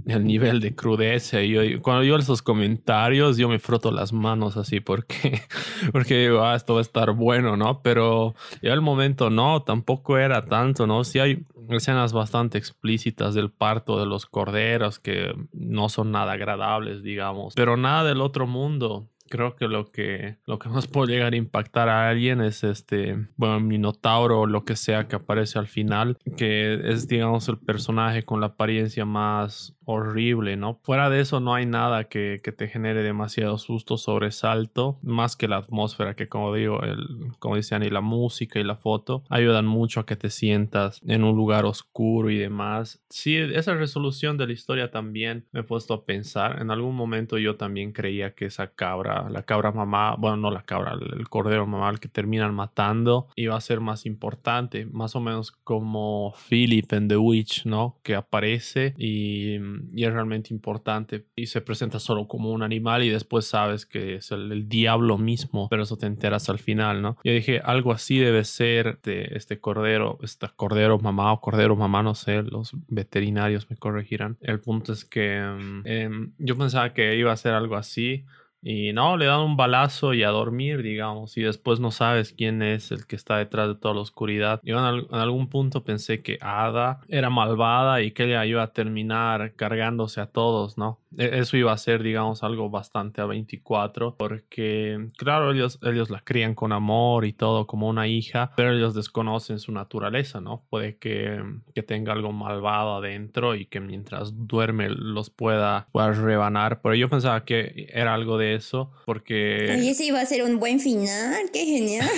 el 0.05 0.25
nivel 0.25 0.59
de 0.59 0.75
crudeza. 0.75 1.41
Y 1.41 1.49
yo, 1.51 1.81
cuando 1.81 2.03
yo 2.03 2.15
esos 2.17 2.41
comentarios, 2.41 3.37
yo 3.37 3.49
me 3.49 3.59
froto 3.59 3.91
las 3.91 4.13
manos 4.13 4.57
así 4.57 4.79
porque, 4.79 5.41
porque 5.91 6.19
digo, 6.19 6.43
ah, 6.43 6.55
esto 6.55 6.73
va 6.73 6.79
a 6.79 6.81
estar 6.81 7.11
bueno, 7.11 7.57
¿no? 7.57 7.81
Pero 7.81 8.35
ya 8.61 8.73
el 8.73 8.81
momento 8.81 9.29
no, 9.29 9.61
tampoco 9.63 10.17
era 10.17 10.45
tanto, 10.45 10.87
¿no? 10.87 11.03
Sí 11.03 11.19
hay 11.19 11.45
escenas 11.69 12.13
bastante 12.13 12.57
explícitas 12.57 13.33
del 13.33 13.51
parto 13.51 13.99
de 13.99 14.05
los 14.05 14.25
corderos 14.25 14.99
que 14.99 15.33
no 15.53 15.89
son 15.89 16.11
nada 16.11 16.33
agradables, 16.33 17.03
digamos, 17.03 17.53
pero 17.55 17.77
nada 17.77 18.03
del 18.03 18.21
otro 18.21 18.47
mundo 18.47 19.07
creo 19.29 19.55
que 19.55 19.67
lo 19.67 19.91
que 19.91 20.37
lo 20.45 20.59
que 20.59 20.69
más 20.69 20.87
puede 20.87 21.13
llegar 21.13 21.33
a 21.33 21.37
impactar 21.37 21.89
a 21.89 22.09
alguien 22.09 22.41
es 22.41 22.63
este 22.63 23.27
bueno 23.37 23.59
minotauro 23.59 24.41
o 24.41 24.47
lo 24.47 24.65
que 24.65 24.75
sea 24.75 25.07
que 25.07 25.15
aparece 25.15 25.59
al 25.59 25.67
final 25.67 26.17
que 26.37 26.79
es 26.91 27.07
digamos 27.07 27.47
el 27.47 27.57
personaje 27.57 28.23
con 28.23 28.41
la 28.41 28.47
apariencia 28.47 29.05
más 29.05 29.75
horrible, 29.91 30.55
¿no? 30.55 30.79
Fuera 30.83 31.09
de 31.09 31.19
eso 31.19 31.39
no 31.39 31.55
hay 31.55 31.65
nada 31.65 32.03
que, 32.03 32.39
que 32.43 32.51
te 32.51 32.67
genere 32.67 33.01
demasiado 33.01 33.57
susto, 33.57 33.97
sobresalto, 33.97 34.99
más 35.01 35.35
que 35.35 35.47
la 35.47 35.57
atmósfera 35.57 36.15
que 36.15 36.27
como 36.27 36.53
digo, 36.53 36.83
el, 36.83 37.31
como 37.39 37.55
decían, 37.55 37.81
y 37.81 37.89
la 37.89 38.01
música 38.01 38.59
y 38.59 38.63
la 38.63 38.75
foto 38.75 39.23
ayudan 39.29 39.65
mucho 39.65 39.99
a 39.99 40.05
que 40.05 40.15
te 40.15 40.29
sientas 40.29 41.01
en 41.07 41.23
un 41.23 41.35
lugar 41.35 41.65
oscuro 41.65 42.29
y 42.29 42.37
demás. 42.37 43.01
Sí, 43.09 43.35
esa 43.37 43.73
resolución 43.73 44.37
de 44.37 44.45
la 44.45 44.53
historia 44.53 44.91
también 44.91 45.47
me 45.51 45.61
he 45.61 45.63
puesto 45.63 45.95
a 45.95 46.05
pensar. 46.05 46.61
En 46.61 46.69
algún 46.69 46.95
momento 46.95 47.39
yo 47.39 47.55
también 47.55 47.91
creía 47.91 48.35
que 48.35 48.45
esa 48.45 48.67
cabra, 48.67 49.27
la 49.29 49.43
cabra 49.43 49.71
mamá, 49.71 50.15
bueno, 50.17 50.37
no 50.37 50.51
la 50.51 50.61
cabra, 50.61 50.93
el 50.93 51.29
cordero 51.29 51.65
mamá, 51.65 51.89
el 51.89 51.99
que 51.99 52.09
terminan 52.09 52.53
matando, 52.53 53.27
iba 53.35 53.55
a 53.55 53.61
ser 53.61 53.79
más 53.79 54.05
importante, 54.05 54.85
más 54.85 55.15
o 55.15 55.19
menos 55.19 55.51
como 55.51 56.33
Philip 56.47 56.93
en 56.93 57.07
The 57.07 57.17
Witch, 57.17 57.65
¿no? 57.65 57.97
Que 58.03 58.13
aparece 58.13 58.93
y 58.97 59.57
y 59.93 60.05
es 60.05 60.13
realmente 60.13 60.53
importante 60.53 61.25
y 61.35 61.47
se 61.47 61.61
presenta 61.61 61.99
solo 61.99 62.27
como 62.27 62.51
un 62.51 62.63
animal 62.63 63.03
y 63.03 63.09
después 63.09 63.45
sabes 63.45 63.85
que 63.85 64.15
es 64.15 64.31
el, 64.31 64.67
diablo 64.69 65.17
mismo, 65.17 65.67
pero 65.69 65.83
eso 65.83 65.97
te 65.97 66.05
enteras 66.05 66.49
al 66.49 66.59
final, 66.59 67.01
¿no? 67.01 67.17
Yo 67.23 67.31
dije, 67.31 67.61
algo 67.63 67.91
así 67.91 68.17
debe 68.17 68.43
ser 68.43 68.99
de 69.01 69.29
este 69.33 69.59
cordero, 69.59 70.19
este 70.21 70.47
cordero 70.55 70.99
mamá 70.99 71.31
o 71.33 71.41
cordero 71.41 71.75
mamá, 71.75 72.03
no 72.03 72.15
sé, 72.15 72.43
los 72.43 72.71
veterinarios 72.87 73.69
me 73.69 73.77
corregirán. 73.77 74.37
El 74.41 74.59
punto 74.59 74.93
es 74.93 75.05
que 75.05 75.41
mm, 75.41 75.81
em, 75.85 76.31
yo 76.37 76.57
pensaba 76.57 76.93
que 76.93 77.15
iba 77.15 77.31
a 77.31 77.37
ser 77.37 77.53
algo 77.53 77.75
así 77.75 78.25
y 78.61 78.91
no, 78.93 79.15
le 79.15 79.25
dan 79.25 79.39
un 79.39 79.57
balazo 79.57 80.13
y 80.13 80.23
a 80.23 80.29
dormir, 80.29 80.81
digamos, 80.81 81.37
y 81.37 81.41
después 81.41 81.79
no 81.79 81.91
sabes 81.91 82.33
quién 82.33 82.61
es 82.61 82.91
el 82.91 83.07
que 83.07 83.15
está 83.15 83.37
detrás 83.37 83.69
de 83.69 83.75
toda 83.75 83.93
la 83.93 84.01
oscuridad. 84.01 84.59
Yo 84.63 84.77
en, 84.77 85.07
algún 85.11 85.47
punto 85.47 85.83
pensé 85.83 86.21
que 86.21 86.37
Ada 86.41 86.99
era 87.07 87.29
malvada 87.29 88.01
y 88.01 88.11
que 88.11 88.25
ella 88.25 88.45
iba 88.45 88.63
a 88.63 88.73
terminar 88.73 89.53
cargándose 89.55 90.19
a 90.19 90.27
todos, 90.27 90.77
¿no? 90.77 90.99
E, 91.17 91.39
eso 91.39 91.57
iba 91.57 91.71
a 91.71 91.77
ser, 91.77 92.03
digamos, 92.03 92.43
algo 92.43 92.69
bastante 92.69 93.21
a 93.21 93.25
24, 93.25 94.15
porque, 94.17 95.07
claro, 95.17 95.51
ellos, 95.51 95.79
ellos 95.83 96.09
la 96.09 96.21
crían 96.21 96.55
con 96.55 96.71
amor 96.71 97.25
y 97.25 97.33
todo 97.33 97.67
como 97.67 97.87
una 97.87 98.07
hija, 98.07 98.51
pero 98.55 98.73
ellos 98.73 98.93
desconocen 98.93 99.59
su 99.59 99.71
naturaleza, 99.71 100.41
¿no? 100.41 100.63
Puede 100.69 100.97
que, 100.97 101.43
que 101.73 101.83
tenga 101.83 102.13
algo 102.13 102.31
malvado 102.31 102.95
adentro 102.95 103.55
y 103.55 103.65
que 103.65 103.79
mientras 103.79 104.47
duerme 104.47 104.89
los 104.89 105.29
pueda, 105.29 105.87
pueda 105.91 106.11
rebanar, 106.11 106.81
pero 106.81 106.95
yo 106.95 107.09
pensaba 107.09 107.45
que 107.45 107.87
era 107.93 108.13
algo 108.13 108.37
de 108.37 108.55
eso, 108.55 108.91
porque... 109.05 109.77
Y 109.79 109.89
ese 109.89 110.05
iba 110.05 110.21
a 110.21 110.25
ser 110.25 110.43
un 110.43 110.59
buen 110.59 110.79
final, 110.79 111.49
qué 111.51 111.65
genial. 111.65 112.09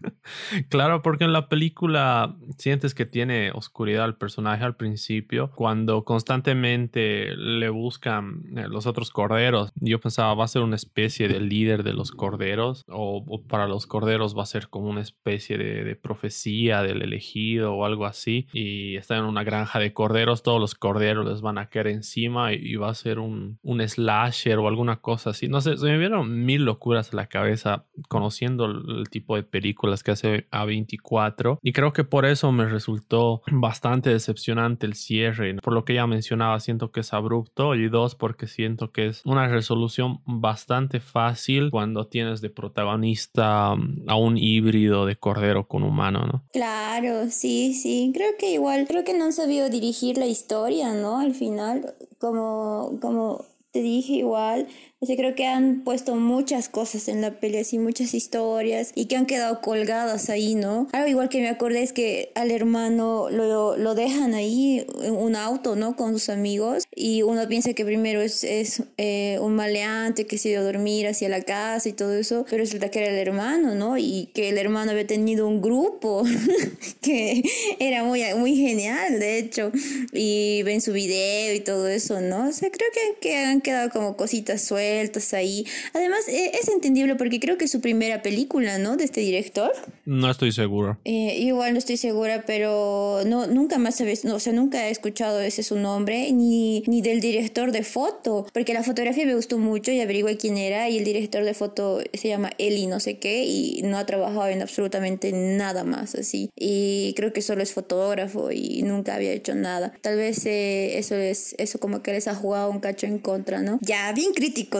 claro, 0.68 1.02
porque 1.02 1.24
en 1.24 1.32
la 1.32 1.48
película 1.48 2.36
sientes 2.58 2.94
que 2.94 3.06
tiene 3.06 3.50
oscuridad 3.52 4.04
el 4.04 4.14
personaje 4.14 4.64
al 4.64 4.76
principio, 4.76 5.50
cuando 5.54 6.04
constantemente 6.04 7.34
le 7.36 7.68
buscan 7.68 8.11
eh, 8.20 8.68
los 8.68 8.86
otros 8.86 9.10
corderos. 9.10 9.72
Yo 9.76 10.00
pensaba, 10.00 10.34
va 10.34 10.44
a 10.44 10.48
ser 10.48 10.62
una 10.62 10.76
especie 10.76 11.28
de 11.28 11.40
líder 11.40 11.82
de 11.82 11.92
los 11.92 12.10
corderos, 12.10 12.84
o, 12.88 13.24
para 13.48 13.66
los 13.66 13.86
corderos 13.86 14.36
va 14.36 14.42
a 14.42 14.46
ser 14.46 14.68
como 14.68 14.88
una 14.88 15.00
especie 15.00 15.58
de, 15.58 15.92
profecía 15.96 16.82
del 16.82 17.02
elegido 17.02 17.74
o 17.74 17.84
algo 17.84 18.06
así, 18.06 18.48
y 18.52 18.96
está 18.96 19.16
en 19.16 19.24
una 19.24 19.44
granja 19.44 19.78
de 19.78 19.92
corderos, 19.92 20.42
todos 20.42 20.60
los 20.60 20.74
corderos 20.74 21.26
les 21.26 21.40
van 21.42 21.58
a 21.58 21.66
caer 21.66 21.88
encima 21.88 22.52
y, 22.52 22.72
va 22.76 22.90
a 22.90 22.94
ser 22.94 23.18
un, 23.18 23.58
un 23.62 23.86
slasher 23.86 24.58
o 24.58 24.66
alguna 24.66 24.96
cosa 24.96 25.30
así 25.30 25.48
no 25.52 25.60
sé, 25.60 25.76
se 25.76 25.86
me 25.86 25.98
vieron 25.98 26.44
mil 26.46 26.64
locuras 26.64 27.12
a 27.12 27.16
la 27.16 27.26
cabeza 27.26 27.84
conociendo 28.08 28.64
el, 28.64 29.08
tipo 29.10 29.36
de 29.36 29.42
películas 29.42 30.02
que 30.02 30.12
hace 30.12 30.48
A24 30.50 31.58
y 31.62 31.72
creo 31.72 31.92
que 31.92 32.04
por 32.04 32.24
eso 32.24 32.50
me 32.52 32.64
resultó 32.64 33.42
bastante 33.50 34.08
decepcionante 34.08 34.86
el 34.86 34.94
cierre. 34.94 35.54
Por 35.56 35.74
lo 35.74 35.84
que 35.84 35.94
ya 35.94 36.06
mencionaba, 36.06 36.58
siento 36.60 36.90
que 36.90 37.00
es 37.00 37.12
abrupto 37.12 37.74
y 37.74 37.88
dos, 37.88 38.01
porque 38.14 38.46
siento 38.46 38.92
que 38.92 39.06
es 39.06 39.22
una 39.24 39.48
resolución 39.48 40.20
bastante 40.26 41.00
fácil 41.00 41.70
cuando 41.70 42.06
tienes 42.06 42.40
de 42.40 42.50
protagonista 42.50 43.72
um, 43.72 44.04
a 44.08 44.16
un 44.16 44.36
híbrido 44.36 45.06
de 45.06 45.16
cordero 45.16 45.68
con 45.68 45.82
humano, 45.82 46.26
¿no? 46.26 46.44
Claro, 46.52 47.30
sí, 47.30 47.74
sí. 47.74 48.10
Creo 48.14 48.30
que 48.38 48.52
igual, 48.52 48.86
creo 48.86 49.04
que 49.04 49.16
no 49.16 49.24
han 49.24 49.32
sabido 49.32 49.68
dirigir 49.70 50.18
la 50.18 50.26
historia, 50.26 50.92
¿no? 50.94 51.18
Al 51.18 51.34
final, 51.34 51.94
como, 52.18 52.98
como 53.00 53.44
te 53.70 53.80
dije 53.80 54.14
igual, 54.14 54.66
Sea, 55.04 55.16
creo 55.16 55.34
que 55.34 55.46
han 55.46 55.82
puesto 55.82 56.14
muchas 56.14 56.68
cosas 56.68 57.08
en 57.08 57.22
la 57.22 57.32
peli, 57.32 57.58
así 57.58 57.76
muchas 57.76 58.14
historias 58.14 58.92
y 58.94 59.06
que 59.06 59.16
han 59.16 59.26
quedado 59.26 59.60
colgadas 59.60 60.30
ahí, 60.30 60.54
¿no? 60.54 60.86
Algo 60.92 61.08
igual 61.08 61.28
que 61.28 61.40
me 61.40 61.48
acordé 61.48 61.82
es 61.82 61.92
que 61.92 62.30
al 62.36 62.52
hermano 62.52 63.28
lo, 63.28 63.76
lo 63.76 63.94
dejan 63.96 64.34
ahí 64.34 64.86
en 65.02 65.16
un 65.16 65.34
auto, 65.34 65.74
¿no? 65.74 65.96
Con 65.96 66.12
sus 66.12 66.28
amigos 66.28 66.84
y 66.94 67.22
uno 67.22 67.48
piensa 67.48 67.74
que 67.74 67.84
primero 67.84 68.20
es, 68.20 68.44
es 68.44 68.84
eh, 68.96 69.38
un 69.40 69.56
maleante 69.56 70.24
que 70.28 70.38
se 70.38 70.50
dio 70.50 70.60
a 70.60 70.62
dormir 70.62 71.08
hacia 71.08 71.28
la 71.28 71.42
casa 71.42 71.88
y 71.88 71.94
todo 71.94 72.14
eso, 72.14 72.46
pero 72.48 72.62
resulta 72.62 72.88
que 72.88 73.00
era 73.00 73.08
el 73.08 73.18
hermano, 73.18 73.74
¿no? 73.74 73.98
Y 73.98 74.30
que 74.34 74.50
el 74.50 74.58
hermano 74.58 74.92
había 74.92 75.06
tenido 75.06 75.48
un 75.48 75.60
grupo 75.60 76.22
que 77.00 77.42
era 77.80 78.04
muy, 78.04 78.22
muy 78.36 78.54
genial, 78.54 79.18
de 79.18 79.38
hecho, 79.38 79.72
y 80.12 80.62
ven 80.62 80.80
su 80.80 80.92
video 80.92 81.56
y 81.56 81.60
todo 81.60 81.88
eso, 81.88 82.20
¿no? 82.20 82.50
O 82.50 82.52
sea, 82.52 82.70
creo 82.70 82.88
que, 82.94 83.18
que 83.20 83.36
han 83.38 83.60
quedado 83.60 83.90
como 83.90 84.16
cositas 84.16 84.62
sueltas 84.62 84.91
ahí. 85.32 85.66
Además, 85.92 86.28
e, 86.28 86.52
es 86.60 86.68
entendible 86.68 87.16
porque 87.16 87.40
creo 87.40 87.58
que 87.58 87.66
es 87.66 87.70
su 87.70 87.80
primera 87.80 88.22
película, 88.22 88.78
¿no? 88.78 88.96
De 88.96 89.04
este 89.04 89.20
director. 89.20 89.72
No 90.04 90.30
estoy 90.30 90.52
seguro. 90.52 90.98
Eh, 91.04 91.36
igual 91.38 91.72
no 91.72 91.78
estoy 91.78 91.96
segura, 91.96 92.44
pero 92.46 93.20
no, 93.26 93.46
nunca 93.46 93.78
más 93.78 93.96
sabes, 93.96 94.24
no, 94.24 94.36
o 94.36 94.40
sea, 94.40 94.52
nunca 94.52 94.88
he 94.88 94.90
escuchado 94.90 95.40
ese 95.40 95.62
su 95.62 95.76
nombre, 95.76 96.32
ni, 96.32 96.82
ni 96.86 97.02
del 97.02 97.20
director 97.20 97.72
de 97.72 97.84
foto, 97.84 98.46
porque 98.52 98.74
la 98.74 98.82
fotografía 98.82 99.26
me 99.26 99.34
gustó 99.34 99.58
mucho 99.58 99.90
y 99.92 100.00
averigué 100.00 100.36
quién 100.36 100.56
era, 100.56 100.88
y 100.88 100.98
el 100.98 101.04
director 101.04 101.44
de 101.44 101.54
foto 101.54 102.00
se 102.12 102.28
llama 102.28 102.50
Eli 102.58 102.86
no 102.86 103.00
sé 103.00 103.18
qué, 103.18 103.44
y 103.44 103.82
no 103.82 103.98
ha 103.98 104.06
trabajado 104.06 104.48
en 104.48 104.62
absolutamente 104.62 105.32
nada 105.32 105.84
más 105.84 106.14
así. 106.14 106.50
Y 106.56 107.14
creo 107.14 107.32
que 107.32 107.42
solo 107.42 107.62
es 107.62 107.72
fotógrafo 107.72 108.50
y 108.52 108.82
nunca 108.82 109.14
había 109.14 109.32
hecho 109.32 109.54
nada. 109.54 109.92
Tal 110.00 110.16
vez 110.16 110.44
eh, 110.46 110.98
eso 110.98 111.14
es, 111.14 111.54
eso 111.58 111.78
como 111.78 112.02
que 112.02 112.12
les 112.12 112.28
ha 112.28 112.34
jugado 112.34 112.70
un 112.70 112.80
cacho 112.80 113.06
en 113.06 113.18
contra, 113.18 113.62
¿no? 113.62 113.78
Ya, 113.80 114.12
bien 114.12 114.32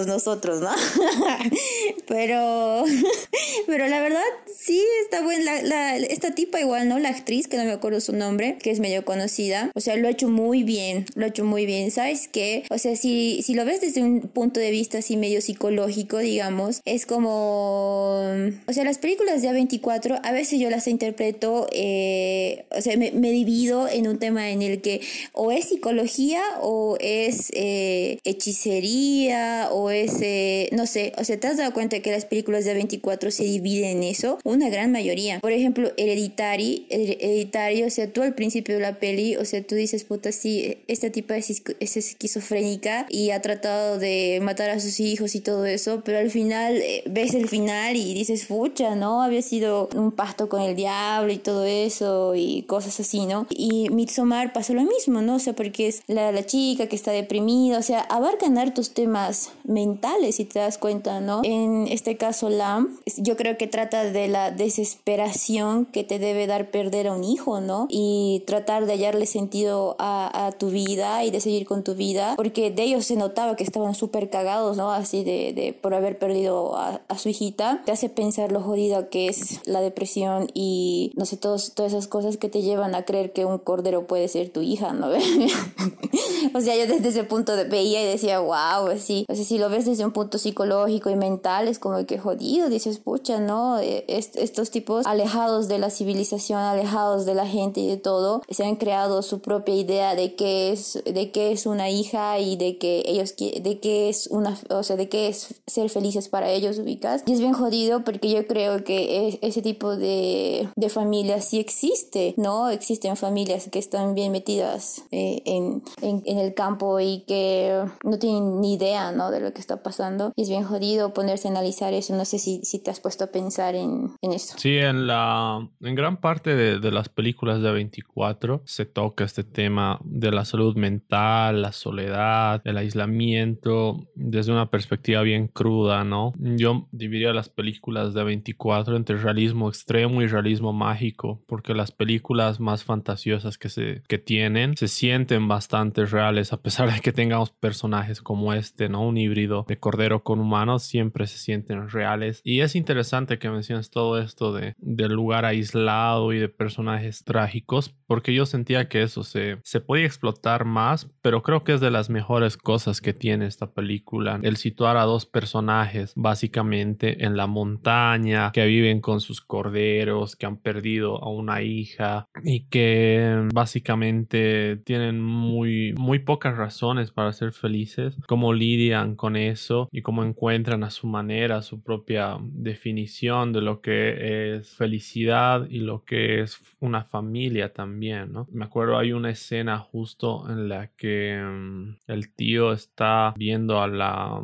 nosotros, 0.07 0.61
¿no? 0.61 0.71
pero, 2.07 2.85
pero 3.67 3.89
la 3.89 4.01
verdad, 4.01 4.23
sí, 4.57 4.83
está 5.03 5.23
buena. 5.23 5.63
La, 5.63 5.97
esta 5.97 6.35
tipa 6.35 6.61
igual, 6.61 6.89
¿no? 6.89 6.99
La 6.99 7.09
actriz, 7.09 7.49
que 7.49 7.57
no 7.57 7.65
me 7.65 7.73
acuerdo 7.73 8.01
su 8.01 8.13
nombre, 8.13 8.59
que 8.63 8.71
es 8.71 8.81
medio 8.81 9.05
conocida. 9.05 9.71
O 9.75 9.81
sea, 9.81 9.97
lo 9.97 10.09
ha 10.09 10.11
hecho 10.11 10.29
muy 10.29 10.63
bien, 10.63 11.07
lo 11.15 11.25
ha 11.25 11.29
hecho 11.29 11.45
muy 11.45 11.67
bien. 11.67 11.91
¿Sabes 11.91 12.29
qué? 12.29 12.65
O 12.71 12.79
sea, 12.79 12.97
si, 12.97 13.43
si 13.43 13.55
lo 13.55 13.65
ves 13.65 13.81
desde 13.81 14.03
un 14.03 14.21
punto 14.21 14.61
de 14.61 14.71
vista 14.71 14.99
así 14.99 15.17
medio 15.17 15.41
psicológico, 15.41 16.19
digamos, 16.19 16.81
es 16.85 17.07
como... 17.07 18.23
O 18.67 18.73
sea, 18.73 18.85
las 18.85 18.99
películas 18.99 19.43
de 19.43 19.49
A24, 19.49 20.21
a 20.23 20.33
veces 20.33 20.61
yo 20.61 20.71
las 20.71 20.87
interpreto, 20.87 21.67
eh, 21.73 22.65
o 22.71 22.81
sea, 22.81 22.97
me, 22.97 23.11
me, 23.13 23.31
divido 23.31 23.89
en 23.89 24.07
un 24.07 24.19
tema 24.19 24.51
en 24.51 24.63
el 24.63 24.81
que 24.81 25.01
o 25.33 25.51
es 25.51 25.69
psicología 25.69 26.43
o 26.61 26.97
es 27.01 27.51
eh, 27.55 28.19
hechicería 28.25 29.69
o 29.71 29.91
es, 29.93 30.21
eh, 30.21 30.69
no 30.73 30.87
sé, 30.87 31.13
o 31.19 31.25
sea, 31.25 31.39
¿te 31.39 31.47
has 31.47 31.57
dado 31.57 31.73
cuenta 31.73 32.01
que 32.01 32.11
las 32.11 32.25
películas 32.25 32.65
de 32.65 32.77
A24 32.77 33.31
se 33.31 33.45
dividen 33.45 33.99
en 33.99 34.03
eso? 34.03 34.39
Una 34.45 34.69
gran 34.69 34.93
mayoría. 34.93 35.41
Por 35.41 35.53
ejemplo, 35.53 35.93
Hereditary, 35.97 36.87
Hereditary, 36.91 37.85
o 37.85 37.91
sea, 37.91 38.13
tú 38.13 38.23
al 38.23 38.35
principio 38.35 38.77
de 38.77 38.81
la 38.81 38.99
peli, 38.99 39.37
o 39.37 39.45
sea, 39.45 39.63
tú 39.63 39.75
dices, 39.75 40.05
puta, 40.05 40.33
sí, 40.33 40.79
esta 40.89 41.11
tipa 41.11 41.37
es, 41.37 41.63
es 41.81 41.97
esquizofrénica 41.97 43.07
y 43.09 43.31
ha 43.31 43.41
tratado 43.43 43.99
de 43.99 44.41
matar 44.43 44.71
a 44.71 44.81
sus 44.81 45.01
hijos 45.01 45.35
y 45.35 45.41
todo 45.41 45.67
eso, 45.67 46.03
pero 46.05 46.19
al 46.19 46.31
final 46.31 46.77
eh, 46.77 47.03
ves 47.07 47.35
el 47.35 47.49
final 47.49 47.97
y 47.97 48.15
dices, 48.15 48.47
fucha, 48.47 48.95
¿no? 48.95 49.23
Había 49.23 49.43
sido 49.43 49.89
un 49.95 50.13
pacto 50.13 50.49
con 50.49 50.63
el 50.63 50.77
diablo 50.77 51.33
y 51.33 51.39
todo 51.39 51.65
eso 51.65 52.35
y 52.35 52.63
cosas 52.63 52.99
así, 53.01 53.27
¿no? 53.27 53.47
Y 53.51 53.89
Midsommar 53.91 54.53
pasó 54.53 54.75
lo 54.75 54.83
mismo, 54.83 55.23
¿no? 55.23 55.37
O 55.37 55.39
sea, 55.39 55.55
porque 55.55 55.89
es 55.89 56.03
la, 56.07 56.33
la 56.33 56.45
chica 56.45 56.87
que 56.87 56.97
está 56.97 57.13
deprimida, 57.13 57.79
o 57.79 57.83
sea, 57.83 58.01
abarcan 58.01 58.59
hartos 58.59 58.95
temas 58.95 59.53
mentales, 59.87 60.37
si 60.37 60.45
te 60.45 60.61
das 60.61 60.79
cuenta, 60.79 61.21
¿no? 61.21 61.41
En 61.45 61.87
este 61.89 62.17
caso, 62.17 62.49
Lamb, 62.49 62.89
yo 63.17 63.37
creo 63.37 63.59
que 63.59 63.67
trata 63.67 64.05
de 64.05 64.29
la 64.29 64.51
desesperación 64.51 65.87
que 65.87 66.05
te 66.05 66.19
debe 66.19 66.47
dar 66.47 66.71
perder 66.71 67.09
a 67.09 67.13
un 67.13 67.25
hijo, 67.25 67.61
¿no? 67.61 67.87
Y 67.89 68.45
tratar 68.47 68.87
de 68.87 68.93
hallarle 68.93 69.27
sentido 69.27 69.97
a, 69.99 70.47
a 70.47 70.53
tu 70.53 70.71
vida 70.71 71.25
y 71.25 71.31
de 71.31 71.41
seguir 71.41 71.67
con 71.67 71.83
tu 71.83 71.95
vida, 71.95 72.35
porque 72.37 72.71
de 72.71 72.83
ellos 72.85 73.07
se 73.07 73.17
notaba 73.17 73.57
que 73.57 73.65
estaban 73.65 73.95
súper 73.95 74.31
cagados, 74.31 74.77
¿no? 74.77 74.93
Así 74.93 75.25
de, 75.25 75.53
de 75.53 75.73
por 75.73 75.95
haber 75.95 76.19
perdido 76.19 76.77
a, 76.77 77.01
a, 77.09 77.19
su 77.19 77.29
hijita. 77.29 77.83
Te 77.85 77.93
hace 77.93 78.09
pensar 78.09 78.53
lo 78.53 78.61
jodido 78.61 79.11
que 79.11 79.29
es 79.29 79.61
la 79.67 79.81
depresión 79.81 80.49
y, 80.55 81.13
no 81.17 81.25
sé, 81.25 81.37
todos, 81.37 81.73
todas 81.75 81.93
esas 81.93 82.07
cosas 82.07 82.37
que 82.37 82.49
te 82.49 82.63
llevan 82.63 82.95
a 82.95 83.05
creer 83.05 83.33
que 83.33 83.45
un 83.45 83.59
cordero 83.59 84.07
puede 84.07 84.29
ser 84.29 84.51
tu 84.51 84.63
hija, 84.63 84.93
¿no? 84.93 85.09
o 86.55 86.61
sea, 86.61 86.77
yo 86.77 86.87
desde 86.87 87.09
ese 87.09 87.25
punto 87.25 87.53
veía 87.69 88.03
y 88.03 88.07
decía, 88.07 88.41
wow, 88.41 88.89
así. 88.93 89.25
O 89.29 89.35
sea, 89.35 89.45
si 89.45 89.59
lo 89.63 89.71
ves 89.71 89.87
desde 89.87 90.05
un 90.05 90.11
punto 90.11 90.39
psicológico 90.39 91.09
y 91.09 91.15
mental, 91.15 91.69
es 91.69 91.79
como 91.79 92.05
que 92.05 92.19
jodido, 92.19 92.69
dices, 92.69 92.99
pucha, 92.99 93.39
¿no? 93.39 93.79
Eh, 93.79 94.05
estos 94.09 94.73
tipos 94.73 95.07
alejados 95.07 95.69
de 95.69 95.79
la 95.79 95.89
civilización, 95.91 96.59
alejados 96.59 97.27
de 97.27 97.35
la 97.35 97.47
gente 97.47 97.79
y 97.79 97.87
de 97.87 97.97
todo, 97.97 98.43
se 98.51 98.65
han 98.65 98.75
creado 98.75 99.23
su 99.23 99.41
propia 99.41 99.77
idea 99.77 100.17
de 100.17 100.35
qué 100.35 100.73
es, 100.73 101.01
de 101.05 101.31
qué 101.31 101.53
es 101.53 101.67
una 101.67 101.91
hija 101.91 102.41
y 102.41 102.57
de 102.57 102.77
que 102.79 103.05
ellos, 103.07 103.37
de 103.37 103.79
qué 103.81 104.09
es 104.09 104.27
una, 104.27 104.59
o 104.69 104.83
sea, 104.83 104.97
de 104.97 105.09
qué 105.09 105.29
es 105.29 105.55
ser 105.69 105.91
felices 105.91 106.29
para 106.29 106.51
ellos, 106.51 106.81
ubicas. 106.81 107.23
Y 107.27 107.33
es 107.33 107.39
bien 107.39 107.53
jodido 107.53 108.03
porque 108.03 108.31
yo 108.31 108.45
creo 108.49 108.83
que 108.83 109.39
ese 109.43 109.63
tipo 109.63 109.97
de, 109.97 110.69
de 110.75 110.89
familias 110.89 111.45
sí 111.45 111.61
existe, 111.61 112.35
¿no? 112.37 112.69
Existen 112.69 113.17
familias 113.17 113.69
que 113.71 113.79
están 113.79 114.17
bien 114.17 114.33
metidas 114.33 115.03
eh, 115.13 115.41
en, 115.45 115.85
en, 116.01 116.39
el 116.39 116.55
campo 116.55 116.99
y 116.99 117.21
que 117.29 117.85
no 118.03 118.19
tienen 118.19 118.61
ni 118.61 118.75
idea, 118.75 119.13
¿no? 119.13 119.31
Que 119.53 119.61
está 119.61 119.83
pasando. 119.83 120.33
Y 120.37 120.43
es 120.43 120.49
bien 120.49 120.65
jodido 120.65 121.13
ponerse 121.13 121.49
a 121.49 121.51
analizar 121.51 121.93
eso. 121.95 122.15
No 122.17 122.25
sé 122.25 122.39
si, 122.39 122.61
si 122.65 122.79
te 122.79 122.91
has 122.91 123.01
puesto 123.01 123.25
a 123.25 123.27
pensar 123.29 123.75
en, 123.75 124.13
en 124.23 124.33
eso. 124.33 124.57
Sí, 124.59 124.77
en 124.77 125.07
la 125.07 125.69
en 125.81 125.95
gran 125.95 126.21
parte 126.21 126.55
de, 126.55 126.79
de 126.79 126.91
las 126.91 127.09
películas 127.09 127.63
de 127.63 127.71
24 127.73 128.63
se 128.65 128.87
toca 128.87 129.25
este 129.25 129.45
tema 129.45 130.01
de 130.05 130.31
la 130.31 130.45
salud 130.45 130.77
mental, 130.77 131.63
la 131.63 131.73
soledad, 131.73 132.63
el 132.65 132.77
aislamiento, 132.77 134.09
desde 134.15 134.53
una 134.53 134.71
perspectiva 134.71 135.23
bien 135.23 135.49
cruda, 135.49 136.05
¿no? 136.05 136.33
Yo 136.39 136.89
dividiría 136.93 137.33
las 137.33 137.49
películas 137.49 138.15
de 138.15 138.25
24 138.25 138.97
entre 138.97 139.17
realismo 139.17 139.69
extremo 139.69 140.23
y 140.23 140.27
realismo 140.27 140.73
mágico, 140.73 141.43
porque 141.47 141.75
las 141.75 141.93
películas 141.93 142.61
más 142.61 142.85
fantasiosas 142.85 143.59
que 143.59 143.69
se 143.69 144.03
que 144.09 144.19
tienen 144.19 144.77
se 144.77 144.89
sienten 144.89 145.49
bastante 145.49 146.05
reales 146.07 146.53
a 146.53 146.63
pesar 146.63 146.93
de 146.93 147.01
que 147.01 147.13
tengamos 147.13 147.51
personajes 147.51 148.21
como 148.21 148.53
este, 148.53 148.89
¿no? 148.89 149.07
Un 149.07 149.17
híbrido 149.17 149.42
de 149.49 149.79
cordero 149.79 150.23
con 150.23 150.41
humano, 150.41 150.79
siempre 150.79 151.27
se 151.27 151.39
sienten 151.39 151.89
reales. 151.89 152.41
Y 152.45 152.61
es 152.61 152.77
interesante 152.77 153.39
que 153.39 153.51
menciones 153.51 153.91
todo 153.91 154.19
esto 154.19 154.53
de, 154.53 154.75
del 154.79 155.13
lugar 155.13 155.45
aislado 155.45 156.33
y 156.33 156.39
de 156.39 156.49
personajes 156.49 157.25
trágicos, 157.25 157.95
porque 158.07 158.35
yo 158.35 158.47
sentía 158.47 158.89
que 158.89 159.03
eso 159.03 159.25
se, 159.25 159.59
se 159.65 159.81
podía 159.81 160.07
explotar 160.07 160.65
más, 160.65 161.11
pero 161.23 161.43
creo 161.43 161.65
que 161.65 161.75
es 161.75 161.81
de 161.81 161.91
las 161.91 162.11
mejores 162.11 162.57
cosas 162.57 163.01
que 163.01 163.13
tiene 163.13 163.47
esta 163.47 163.73
película. 163.73 164.41
El 164.43 164.57
situar 164.57 164.97
a 164.97 165.05
dos 165.05 165.27
personajes 165.27 166.13
básicamente 166.17 167.25
en 167.25 167.37
la 167.37 167.47
montaña, 167.47 168.53
que 168.53 168.67
viven 168.67 169.01
con 169.01 169.21
sus 169.21 169.41
corderos, 169.41 170.37
que 170.37 170.47
han 170.47 170.57
perdido 170.57 171.23
a 171.23 171.29
una 171.31 171.63
hija 171.63 172.27
y 172.45 172.69
que 172.69 173.49
básicamente 173.53 174.77
tienen 174.85 175.21
muy, 175.21 175.95
muy 175.95 176.19
pocas 176.19 176.57
razones 176.57 177.11
para 177.11 177.33
ser 177.33 177.53
felices 177.53 178.17
cómo 178.27 178.53
lidian 178.53 179.17
con 179.17 179.32
eso 179.37 179.89
y 179.91 180.03
cómo 180.03 180.25
encuentran 180.25 180.85
a 180.85 180.91
su 180.91 181.07
manera 181.07 181.63
su 181.63 181.83
propia 181.83 182.39
definición 182.41 183.53
de 183.53 183.61
lo 183.61 183.81
que 183.81 184.57
es 184.57 184.75
felicidad 184.75 185.69
y 185.69 185.81
lo 185.81 186.05
que 186.05 186.41
es 186.41 186.61
una 186.81 187.05
familia 187.05 187.73
también, 187.73 188.33
¿no? 188.33 188.47
Me 188.53 188.65
acuerdo 188.65 188.99
hay 188.99 189.13
una 189.13 189.31
escena 189.31 189.79
justo 189.79 190.49
en 190.49 190.69
la 190.69 190.89
que 190.89 191.43
um, 191.43 191.97
el 192.07 192.33
tío 192.35 192.73
está 192.73 193.35
viendo 193.37 193.81
a 193.81 193.89
la 193.89 194.43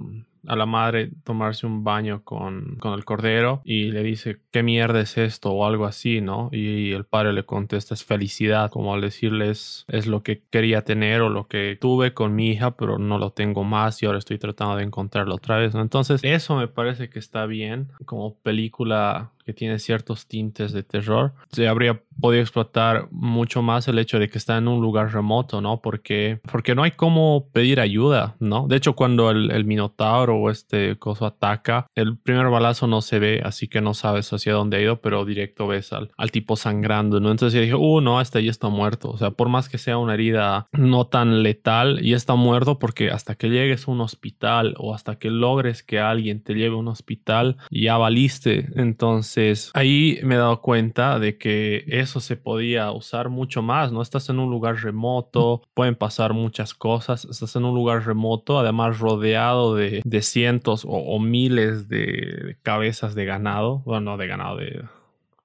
a 0.48 0.56
la 0.56 0.66
madre 0.66 1.10
tomarse 1.24 1.66
un 1.66 1.84
baño 1.84 2.22
con, 2.24 2.76
con, 2.80 2.94
el 2.94 3.04
cordero 3.04 3.60
y 3.64 3.90
le 3.90 4.02
dice, 4.02 4.40
¿qué 4.50 4.62
mierda 4.62 5.00
es 5.00 5.18
esto? 5.18 5.52
o 5.52 5.66
algo 5.66 5.86
así, 5.86 6.20
¿no? 6.20 6.48
Y 6.52 6.92
el 6.92 7.04
padre 7.04 7.32
le 7.32 7.44
contesta, 7.44 7.94
es 7.94 8.04
felicidad, 8.04 8.70
como 8.70 8.94
al 8.94 9.00
decirles, 9.00 9.84
es 9.88 10.06
lo 10.06 10.22
que 10.22 10.42
quería 10.50 10.82
tener 10.82 11.20
o 11.20 11.28
lo 11.28 11.48
que 11.48 11.76
tuve 11.80 12.14
con 12.14 12.34
mi 12.34 12.50
hija, 12.50 12.72
pero 12.76 12.98
no 12.98 13.18
lo 13.18 13.30
tengo 13.30 13.64
más 13.64 14.02
y 14.02 14.06
ahora 14.06 14.18
estoy 14.18 14.38
tratando 14.38 14.76
de 14.76 14.84
encontrarlo 14.84 15.34
otra 15.34 15.58
vez, 15.58 15.74
¿no? 15.74 15.82
Entonces, 15.82 16.20
eso 16.22 16.56
me 16.56 16.68
parece 16.68 17.10
que 17.10 17.18
está 17.18 17.46
bien 17.46 17.88
como 18.04 18.34
película 18.38 19.32
que 19.48 19.54
tiene 19.54 19.78
ciertos 19.78 20.26
tintes 20.26 20.72
de 20.72 20.82
terror. 20.82 21.32
Se 21.52 21.68
habría 21.68 22.02
podía 22.20 22.40
explotar 22.40 23.08
mucho 23.10 23.62
más 23.62 23.88
el 23.88 23.98
hecho 23.98 24.18
de 24.18 24.28
que 24.28 24.38
está 24.38 24.56
en 24.56 24.68
un 24.68 24.80
lugar 24.80 25.12
remoto, 25.12 25.60
¿no? 25.60 25.80
Porque, 25.80 26.40
porque 26.50 26.74
no 26.74 26.82
hay 26.82 26.92
cómo 26.92 27.48
pedir 27.52 27.80
ayuda, 27.80 28.36
¿no? 28.40 28.66
De 28.68 28.76
hecho, 28.76 28.94
cuando 28.94 29.30
el, 29.30 29.50
el 29.50 29.64
minotauro 29.64 30.36
o 30.36 30.50
este 30.50 30.98
coso 30.98 31.26
ataca, 31.26 31.86
el 31.94 32.18
primer 32.18 32.48
balazo 32.48 32.86
no 32.86 33.00
se 33.00 33.18
ve, 33.18 33.40
así 33.44 33.68
que 33.68 33.80
no 33.80 33.94
sabes 33.94 34.32
hacia 34.32 34.52
dónde 34.52 34.78
ha 34.78 34.80
ido, 34.80 35.00
pero 35.00 35.24
directo 35.24 35.66
ves 35.66 35.92
al, 35.92 36.10
al 36.16 36.30
tipo 36.30 36.56
sangrando, 36.56 37.20
¿no? 37.20 37.30
Entonces 37.30 37.54
yo 37.54 37.62
dije, 37.62 37.74
uh, 37.74 38.00
no, 38.00 38.20
este 38.20 38.42
ya 38.42 38.50
está 38.50 38.68
muerto. 38.68 39.10
O 39.10 39.18
sea, 39.18 39.30
por 39.30 39.48
más 39.48 39.68
que 39.68 39.78
sea 39.78 39.98
una 39.98 40.14
herida 40.14 40.68
no 40.72 41.06
tan 41.06 41.42
letal, 41.42 42.00
ya 42.02 42.16
está 42.16 42.34
muerto 42.34 42.78
porque 42.78 43.10
hasta 43.10 43.36
que 43.36 43.48
llegues 43.48 43.86
a 43.86 43.90
un 43.90 44.00
hospital 44.00 44.74
o 44.78 44.94
hasta 44.94 45.16
que 45.18 45.30
logres 45.30 45.82
que 45.82 46.00
alguien 46.00 46.42
te 46.42 46.54
lleve 46.54 46.74
a 46.74 46.78
un 46.78 46.88
hospital, 46.88 47.56
ya 47.70 47.96
valiste. 47.96 48.68
Entonces 48.74 49.37
ahí 49.74 50.18
me 50.22 50.34
he 50.34 50.38
dado 50.38 50.60
cuenta 50.60 51.18
de 51.18 51.38
que 51.38 51.84
eso 51.88 52.20
se 52.20 52.36
podía 52.36 52.90
usar 52.92 53.28
mucho 53.28 53.62
más, 53.62 53.92
¿no? 53.92 54.02
Estás 54.02 54.28
en 54.28 54.38
un 54.38 54.50
lugar 54.50 54.76
remoto, 54.82 55.62
pueden 55.74 55.94
pasar 55.94 56.32
muchas 56.32 56.74
cosas, 56.74 57.24
estás 57.24 57.56
en 57.56 57.64
un 57.64 57.74
lugar 57.74 58.04
remoto, 58.06 58.58
además 58.58 58.98
rodeado 58.98 59.74
de, 59.74 60.02
de 60.04 60.22
cientos 60.22 60.84
o, 60.86 61.18
miles 61.18 61.88
de, 61.88 62.56
cabezas 62.62 63.14
de 63.14 63.24
ganado, 63.24 63.80
bueno, 63.84 64.16
de 64.16 64.26
ganado, 64.26 64.56
de 64.56 64.84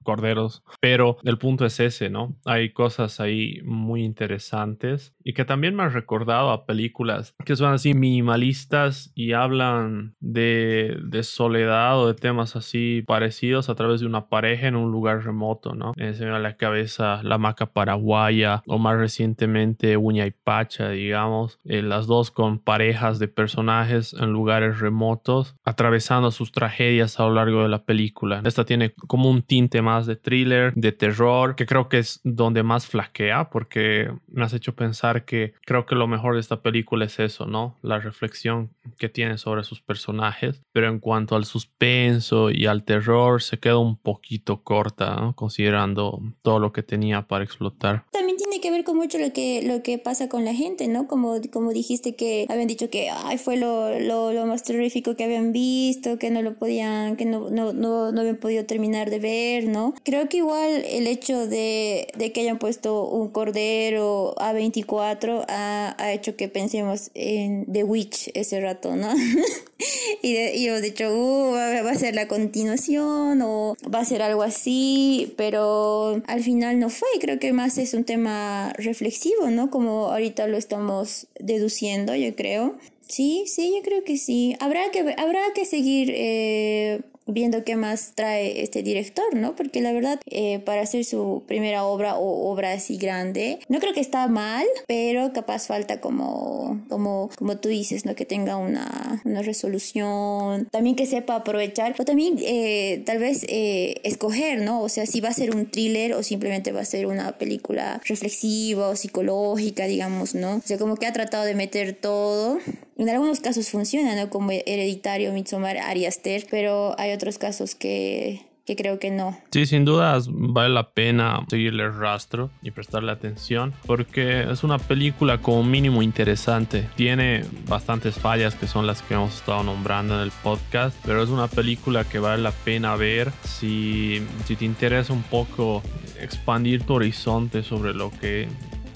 corderos. 0.04 0.62
Pero 0.80 1.16
el 1.24 1.38
punto 1.38 1.66
es 1.66 1.80
ese, 1.80 2.10
¿no? 2.10 2.36
Hay 2.44 2.70
cosas 2.70 3.18
ahí 3.18 3.60
muy 3.64 4.04
interesantes 4.04 5.14
y 5.24 5.32
que 5.32 5.44
también 5.44 5.74
me 5.74 5.82
han 5.82 5.92
recordado 5.92 6.50
a 6.50 6.66
películas 6.66 7.34
que 7.44 7.56
son 7.56 7.72
así 7.72 7.94
minimalistas 7.94 9.10
y 9.14 9.32
hablan 9.32 10.14
de, 10.20 10.96
de 11.02 11.22
soledad 11.22 11.98
o 11.98 12.06
de 12.06 12.14
temas 12.14 12.56
así 12.56 13.02
parecidos 13.06 13.68
a 13.68 13.74
través 13.74 14.00
de 14.00 14.06
una 14.06 14.28
pareja 14.28 14.68
en 14.68 14.76
un 14.76 14.90
lugar 14.90 15.24
remoto, 15.24 15.74
¿no? 15.74 15.92
Eh, 15.96 16.14
se 16.14 16.24
me 16.26 16.34
a 16.34 16.38
la 16.38 16.56
cabeza 16.56 17.22
La 17.22 17.38
Maca 17.38 17.66
Paraguaya 17.66 18.62
o 18.66 18.78
más 18.78 18.96
recientemente 18.96 19.96
Uña 19.96 20.26
y 20.26 20.32
Pacha, 20.32 20.90
digamos, 20.90 21.58
eh, 21.64 21.82
las 21.82 22.06
dos 22.06 22.30
con 22.30 22.58
parejas 22.58 23.18
de 23.18 23.28
personajes 23.28 24.14
en 24.14 24.32
lugares 24.32 24.80
remotos 24.80 25.56
atravesando 25.64 26.30
sus 26.30 26.52
tragedias 26.52 27.20
a 27.20 27.24
lo 27.24 27.34
largo 27.34 27.62
de 27.62 27.68
la 27.68 27.84
película. 27.84 28.42
Esta 28.44 28.64
tiene 28.64 28.94
como 29.06 29.30
un 29.30 29.42
tinte 29.42 29.82
más 29.82 29.93
de 30.02 30.16
thriller, 30.16 30.72
de 30.74 30.92
terror, 30.92 31.56
que 31.56 31.66
creo 31.66 31.88
que 31.88 31.98
es 31.98 32.20
donde 32.24 32.62
más 32.62 32.86
flaquea 32.86 33.50
porque 33.50 34.10
me 34.28 34.44
has 34.44 34.52
hecho 34.52 34.74
pensar 34.74 35.24
que 35.24 35.54
creo 35.64 35.86
que 35.86 35.94
lo 35.94 36.06
mejor 36.06 36.34
de 36.34 36.40
esta 36.40 36.62
película 36.62 37.04
es 37.04 37.18
eso, 37.18 37.46
¿no? 37.46 37.76
La 37.82 37.98
reflexión 37.98 38.70
que 38.98 39.08
tiene 39.08 39.38
sobre 39.38 39.64
sus 39.64 39.80
personajes, 39.80 40.62
pero 40.72 40.88
en 40.88 40.98
cuanto 40.98 41.36
al 41.36 41.44
suspenso 41.44 42.50
y 42.50 42.66
al 42.66 42.84
terror 42.84 43.42
se 43.42 43.58
queda 43.58 43.78
un 43.78 43.96
poquito 43.96 44.62
corta, 44.62 45.32
considerando 45.34 46.20
todo 46.42 46.58
lo 46.58 46.72
que 46.72 46.82
tenía 46.82 47.22
para 47.22 47.44
explotar. 47.44 48.04
También 48.12 48.36
tiene 48.36 48.60
que 48.60 48.70
ver 48.70 48.84
con 48.84 48.96
mucho 48.96 49.18
lo 49.18 49.32
que, 49.32 49.62
lo 49.64 49.82
que 49.82 49.98
pasa 49.98 50.28
con 50.28 50.44
la 50.44 50.54
gente, 50.54 50.88
¿no? 50.88 51.06
Como, 51.06 51.40
como 51.52 51.72
dijiste 51.72 52.16
que 52.16 52.46
habían 52.48 52.68
dicho 52.68 52.90
que 52.90 53.10
ay, 53.10 53.38
fue 53.38 53.56
lo, 53.56 53.98
lo, 54.00 54.32
lo 54.32 54.46
más 54.46 54.62
terrorífico 54.62 55.16
que 55.16 55.24
habían 55.24 55.52
visto, 55.52 56.18
que 56.18 56.30
no 56.30 56.42
lo 56.42 56.56
podían, 56.58 57.16
que 57.16 57.24
no, 57.24 57.50
no, 57.50 57.72
no, 57.72 58.12
no 58.12 58.20
habían 58.20 58.36
podido 58.36 58.64
terminar 58.64 59.10
de 59.10 59.18
ver, 59.18 59.64
¿no? 59.68 59.83
Creo 60.04 60.28
que 60.28 60.38
igual 60.38 60.84
el 60.88 61.06
hecho 61.06 61.46
de, 61.46 62.08
de 62.16 62.32
que 62.32 62.40
hayan 62.40 62.58
puesto 62.58 63.04
un 63.06 63.28
cordero 63.28 64.34
A24 64.36 65.44
ha, 65.48 65.94
ha, 65.98 66.12
hecho 66.12 66.36
que 66.36 66.48
pensemos 66.48 67.10
en 67.14 67.66
The 67.70 67.84
Witch 67.84 68.30
ese 68.34 68.60
rato, 68.60 68.96
¿no? 68.96 69.12
y, 70.22 70.36
y, 70.36 70.68
hemos 70.68 70.82
dicho, 70.82 71.12
uh, 71.12 71.52
va 71.52 71.90
a 71.90 71.94
ser 71.94 72.14
la 72.14 72.28
continuación 72.28 73.42
o 73.42 73.76
va 73.92 74.00
a 74.00 74.04
ser 74.04 74.22
algo 74.22 74.42
así, 74.42 75.34
pero 75.36 76.22
al 76.26 76.42
final 76.42 76.78
no 76.78 76.88
fue. 76.88 77.08
Creo 77.20 77.38
que 77.38 77.52
más 77.52 77.78
es 77.78 77.94
un 77.94 78.04
tema 78.04 78.72
reflexivo, 78.78 79.50
¿no? 79.50 79.70
Como 79.70 80.06
ahorita 80.06 80.46
lo 80.46 80.56
estamos 80.56 81.26
deduciendo, 81.38 82.14
yo 82.14 82.34
creo. 82.34 82.76
Sí, 83.08 83.44
sí, 83.46 83.74
yo 83.76 83.82
creo 83.82 84.04
que 84.04 84.16
sí. 84.16 84.56
Habrá 84.60 84.90
que, 84.90 85.14
habrá 85.18 85.40
que 85.54 85.64
seguir 85.64 86.10
eh, 86.14 87.00
viendo 87.26 87.64
qué 87.64 87.76
más 87.76 88.12
trae 88.14 88.62
este 88.62 88.82
director, 88.82 89.34
¿no? 89.34 89.56
Porque 89.56 89.80
la 89.80 89.92
verdad, 89.92 90.20
eh, 90.26 90.58
para 90.60 90.82
hacer 90.82 91.04
su 91.04 91.42
primera 91.46 91.84
obra 91.84 92.16
o 92.16 92.50
obra 92.50 92.72
así 92.72 92.96
grande, 92.96 93.58
no 93.68 93.80
creo 93.80 93.94
que 93.94 94.00
está 94.00 94.26
mal, 94.28 94.66
pero 94.86 95.32
capaz 95.32 95.66
falta 95.66 96.00
como, 96.00 96.82
como, 96.88 97.30
como 97.36 97.56
tú 97.56 97.68
dices, 97.68 98.04
¿no? 98.04 98.14
Que 98.14 98.24
tenga 98.24 98.56
una, 98.56 99.22
una 99.24 99.42
resolución, 99.42 100.66
también 100.70 100.96
que 100.96 101.06
sepa 101.06 101.36
aprovechar, 101.36 101.94
o 101.98 102.04
también 102.04 102.36
eh, 102.40 103.02
tal 103.06 103.18
vez 103.18 103.44
eh, 103.48 104.00
escoger, 104.04 104.60
¿no? 104.60 104.82
O 104.82 104.88
sea, 104.88 105.06
si 105.06 105.20
va 105.20 105.30
a 105.30 105.34
ser 105.34 105.54
un 105.54 105.66
thriller 105.66 106.14
o 106.14 106.22
simplemente 106.22 106.72
va 106.72 106.80
a 106.80 106.84
ser 106.84 107.06
una 107.06 107.38
película 107.38 108.00
reflexiva 108.04 108.88
o 108.88 108.96
psicológica, 108.96 109.86
digamos, 109.86 110.34
¿no? 110.34 110.56
O 110.56 110.62
sea, 110.64 110.78
como 110.78 110.96
que 110.96 111.06
ha 111.06 111.12
tratado 111.12 111.44
de 111.44 111.54
meter 111.54 111.94
todo 111.94 112.58
en 112.96 113.08
algunos 113.08 113.40
casos 113.40 113.68
funciona, 113.70 114.14
¿no? 114.14 114.30
Como 114.30 114.50
Hereditario, 114.50 115.32
Midsommar, 115.32 115.78
Ari 115.78 116.06
Aster, 116.06 116.46
pero 116.50 116.94
hay 116.98 117.12
otros 117.12 117.38
casos 117.38 117.74
que, 117.74 118.46
que 118.64 118.76
creo 118.76 118.98
que 118.98 119.10
no. 119.10 119.36
Sí, 119.50 119.66
sin 119.66 119.84
dudas 119.84 120.28
vale 120.30 120.72
la 120.72 120.90
pena 120.90 121.44
seguirle 121.48 121.84
el 121.84 121.98
rastro 121.98 122.50
y 122.62 122.70
prestarle 122.70 123.12
atención 123.12 123.74
porque 123.86 124.50
es 124.50 124.64
una 124.64 124.78
película 124.78 125.38
como 125.38 125.64
mínimo 125.64 126.02
interesante. 126.02 126.88
Tiene 126.96 127.44
bastantes 127.68 128.14
fallas 128.14 128.54
que 128.54 128.66
son 128.66 128.86
las 128.86 129.02
que 129.02 129.14
hemos 129.14 129.34
estado 129.34 129.62
nombrando 129.62 130.14
en 130.14 130.20
el 130.20 130.32
podcast, 130.42 130.96
pero 131.04 131.22
es 131.22 131.28
una 131.28 131.48
película 131.48 132.04
que 132.04 132.18
vale 132.18 132.42
la 132.42 132.52
pena 132.52 132.96
ver 132.96 133.32
si, 133.42 134.22
si 134.46 134.56
te 134.56 134.64
interesa 134.64 135.12
un 135.12 135.22
poco 135.22 135.82
expandir 136.20 136.84
tu 136.84 136.94
horizonte 136.94 137.62
sobre 137.62 137.92
lo 137.92 138.10
que 138.10 138.48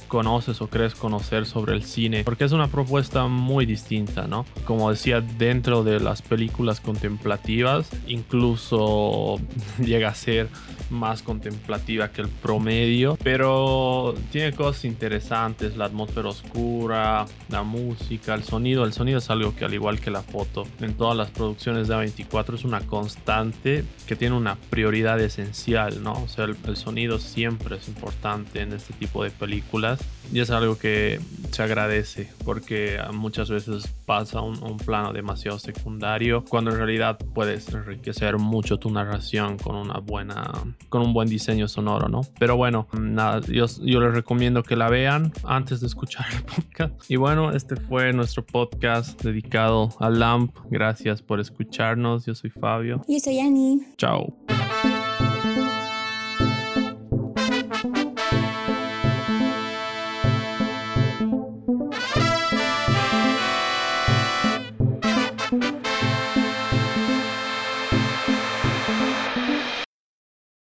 conoces 0.09 0.61
o 0.61 0.66
crees 0.68 0.94
conocer 0.94 1.47
sobre 1.47 1.75
el 1.75 1.85
cine, 1.85 2.25
porque 2.25 2.44
es 2.44 2.53
una 2.53 2.68
propuesta 2.68 3.27
muy 3.27 3.66
distinta, 3.66 4.27
¿no? 4.27 4.44
Como 4.64 4.90
decía, 4.90 5.21
dentro 5.21 5.85
de 5.85 6.01
las 6.01 6.23
películas 6.23 6.81
contemplativas, 6.81 7.90
incluso 8.07 9.38
llega 9.79 10.09
a 10.09 10.14
ser 10.14 10.49
más 10.90 11.23
contemplativa 11.23 12.09
que 12.11 12.23
el 12.23 12.29
promedio, 12.29 13.18
pero 13.23 14.14
tiene 14.33 14.53
cosas 14.53 14.85
interesantes, 14.85 15.77
la 15.77 15.85
atmósfera 15.87 16.29
oscura, 16.29 17.27
la 17.51 17.62
música, 17.62 18.35
el 18.35 18.42
sonido. 18.42 18.85
El 18.85 18.92
sonido 18.92 19.18
es 19.18 19.31
algo 19.31 19.55
que 19.55 19.64
al 19.64 19.75
igual 19.75 20.01
que 20.01 20.11
la 20.11 20.23
foto, 20.23 20.66
en 20.81 20.94
todas 20.94 21.16
las 21.16 21.31
producciones 21.31 21.88
de 21.88 21.94
A24 21.94 22.55
es 22.55 22.64
una 22.64 22.81
constante 22.81 23.85
que 24.07 24.16
tiene 24.16 24.37
una 24.37 24.57
prioridad 24.71 25.21
esencial, 25.21 26.03
¿no? 26.03 26.12
O 26.12 26.29
sea, 26.29 26.47
el, 26.47 26.57
el 26.66 26.77
sonido 26.77 27.18
siempre 27.18 27.77
es 27.77 27.88
importante 27.88 28.62
en 28.62 28.73
este 28.73 28.94
tipo 28.94 29.23
de 29.23 29.31
películas 29.31 29.97
y 30.32 30.40
es 30.40 30.50
algo 30.50 30.76
que 30.76 31.20
se 31.50 31.62
agradece 31.62 32.28
porque 32.44 32.98
muchas 33.12 33.48
veces 33.50 33.88
pasa 34.04 34.40
un, 34.42 34.62
un, 34.62 34.76
plano 34.76 35.12
demasiado 35.12 35.58
secundario 35.58 36.44
cuando 36.44 36.70
en 36.70 36.76
realidad 36.76 37.18
puedes 37.34 37.68
enriquecer 37.72 38.37
mucho 38.38 38.78
tu 38.78 38.90
narración 38.90 39.56
con 39.56 39.74
una 39.74 39.98
buena 40.00 40.52
con 40.90 41.02
un 41.02 41.14
buen 41.14 41.28
diseño 41.28 41.66
sonoro 41.66 42.08
no 42.08 42.20
pero 42.38 42.56
bueno 42.56 42.88
nada 42.92 43.40
yo, 43.40 43.64
yo 43.80 44.00
les 44.00 44.14
recomiendo 44.14 44.62
que 44.62 44.76
la 44.76 44.90
vean 44.90 45.32
antes 45.44 45.80
de 45.80 45.87
escuchar 45.87 46.26
el 46.34 46.42
podcast. 46.42 47.11
Y 47.11 47.16
bueno 47.16 47.52
este 47.52 47.76
fue 47.76 48.12
nuestro 48.12 48.44
podcast 48.44 49.22
dedicado 49.22 49.90
a 50.00 50.11
LAMP. 50.11 50.54
Gracias 50.70 51.22
por 51.22 51.40
escucharnos. 51.40 52.26
Yo 52.26 52.34
soy 52.34 52.50
Fabio. 52.50 53.02
Y 53.06 53.20
soy 53.20 53.40
Annie. 53.40 53.80
Chao 53.96 54.34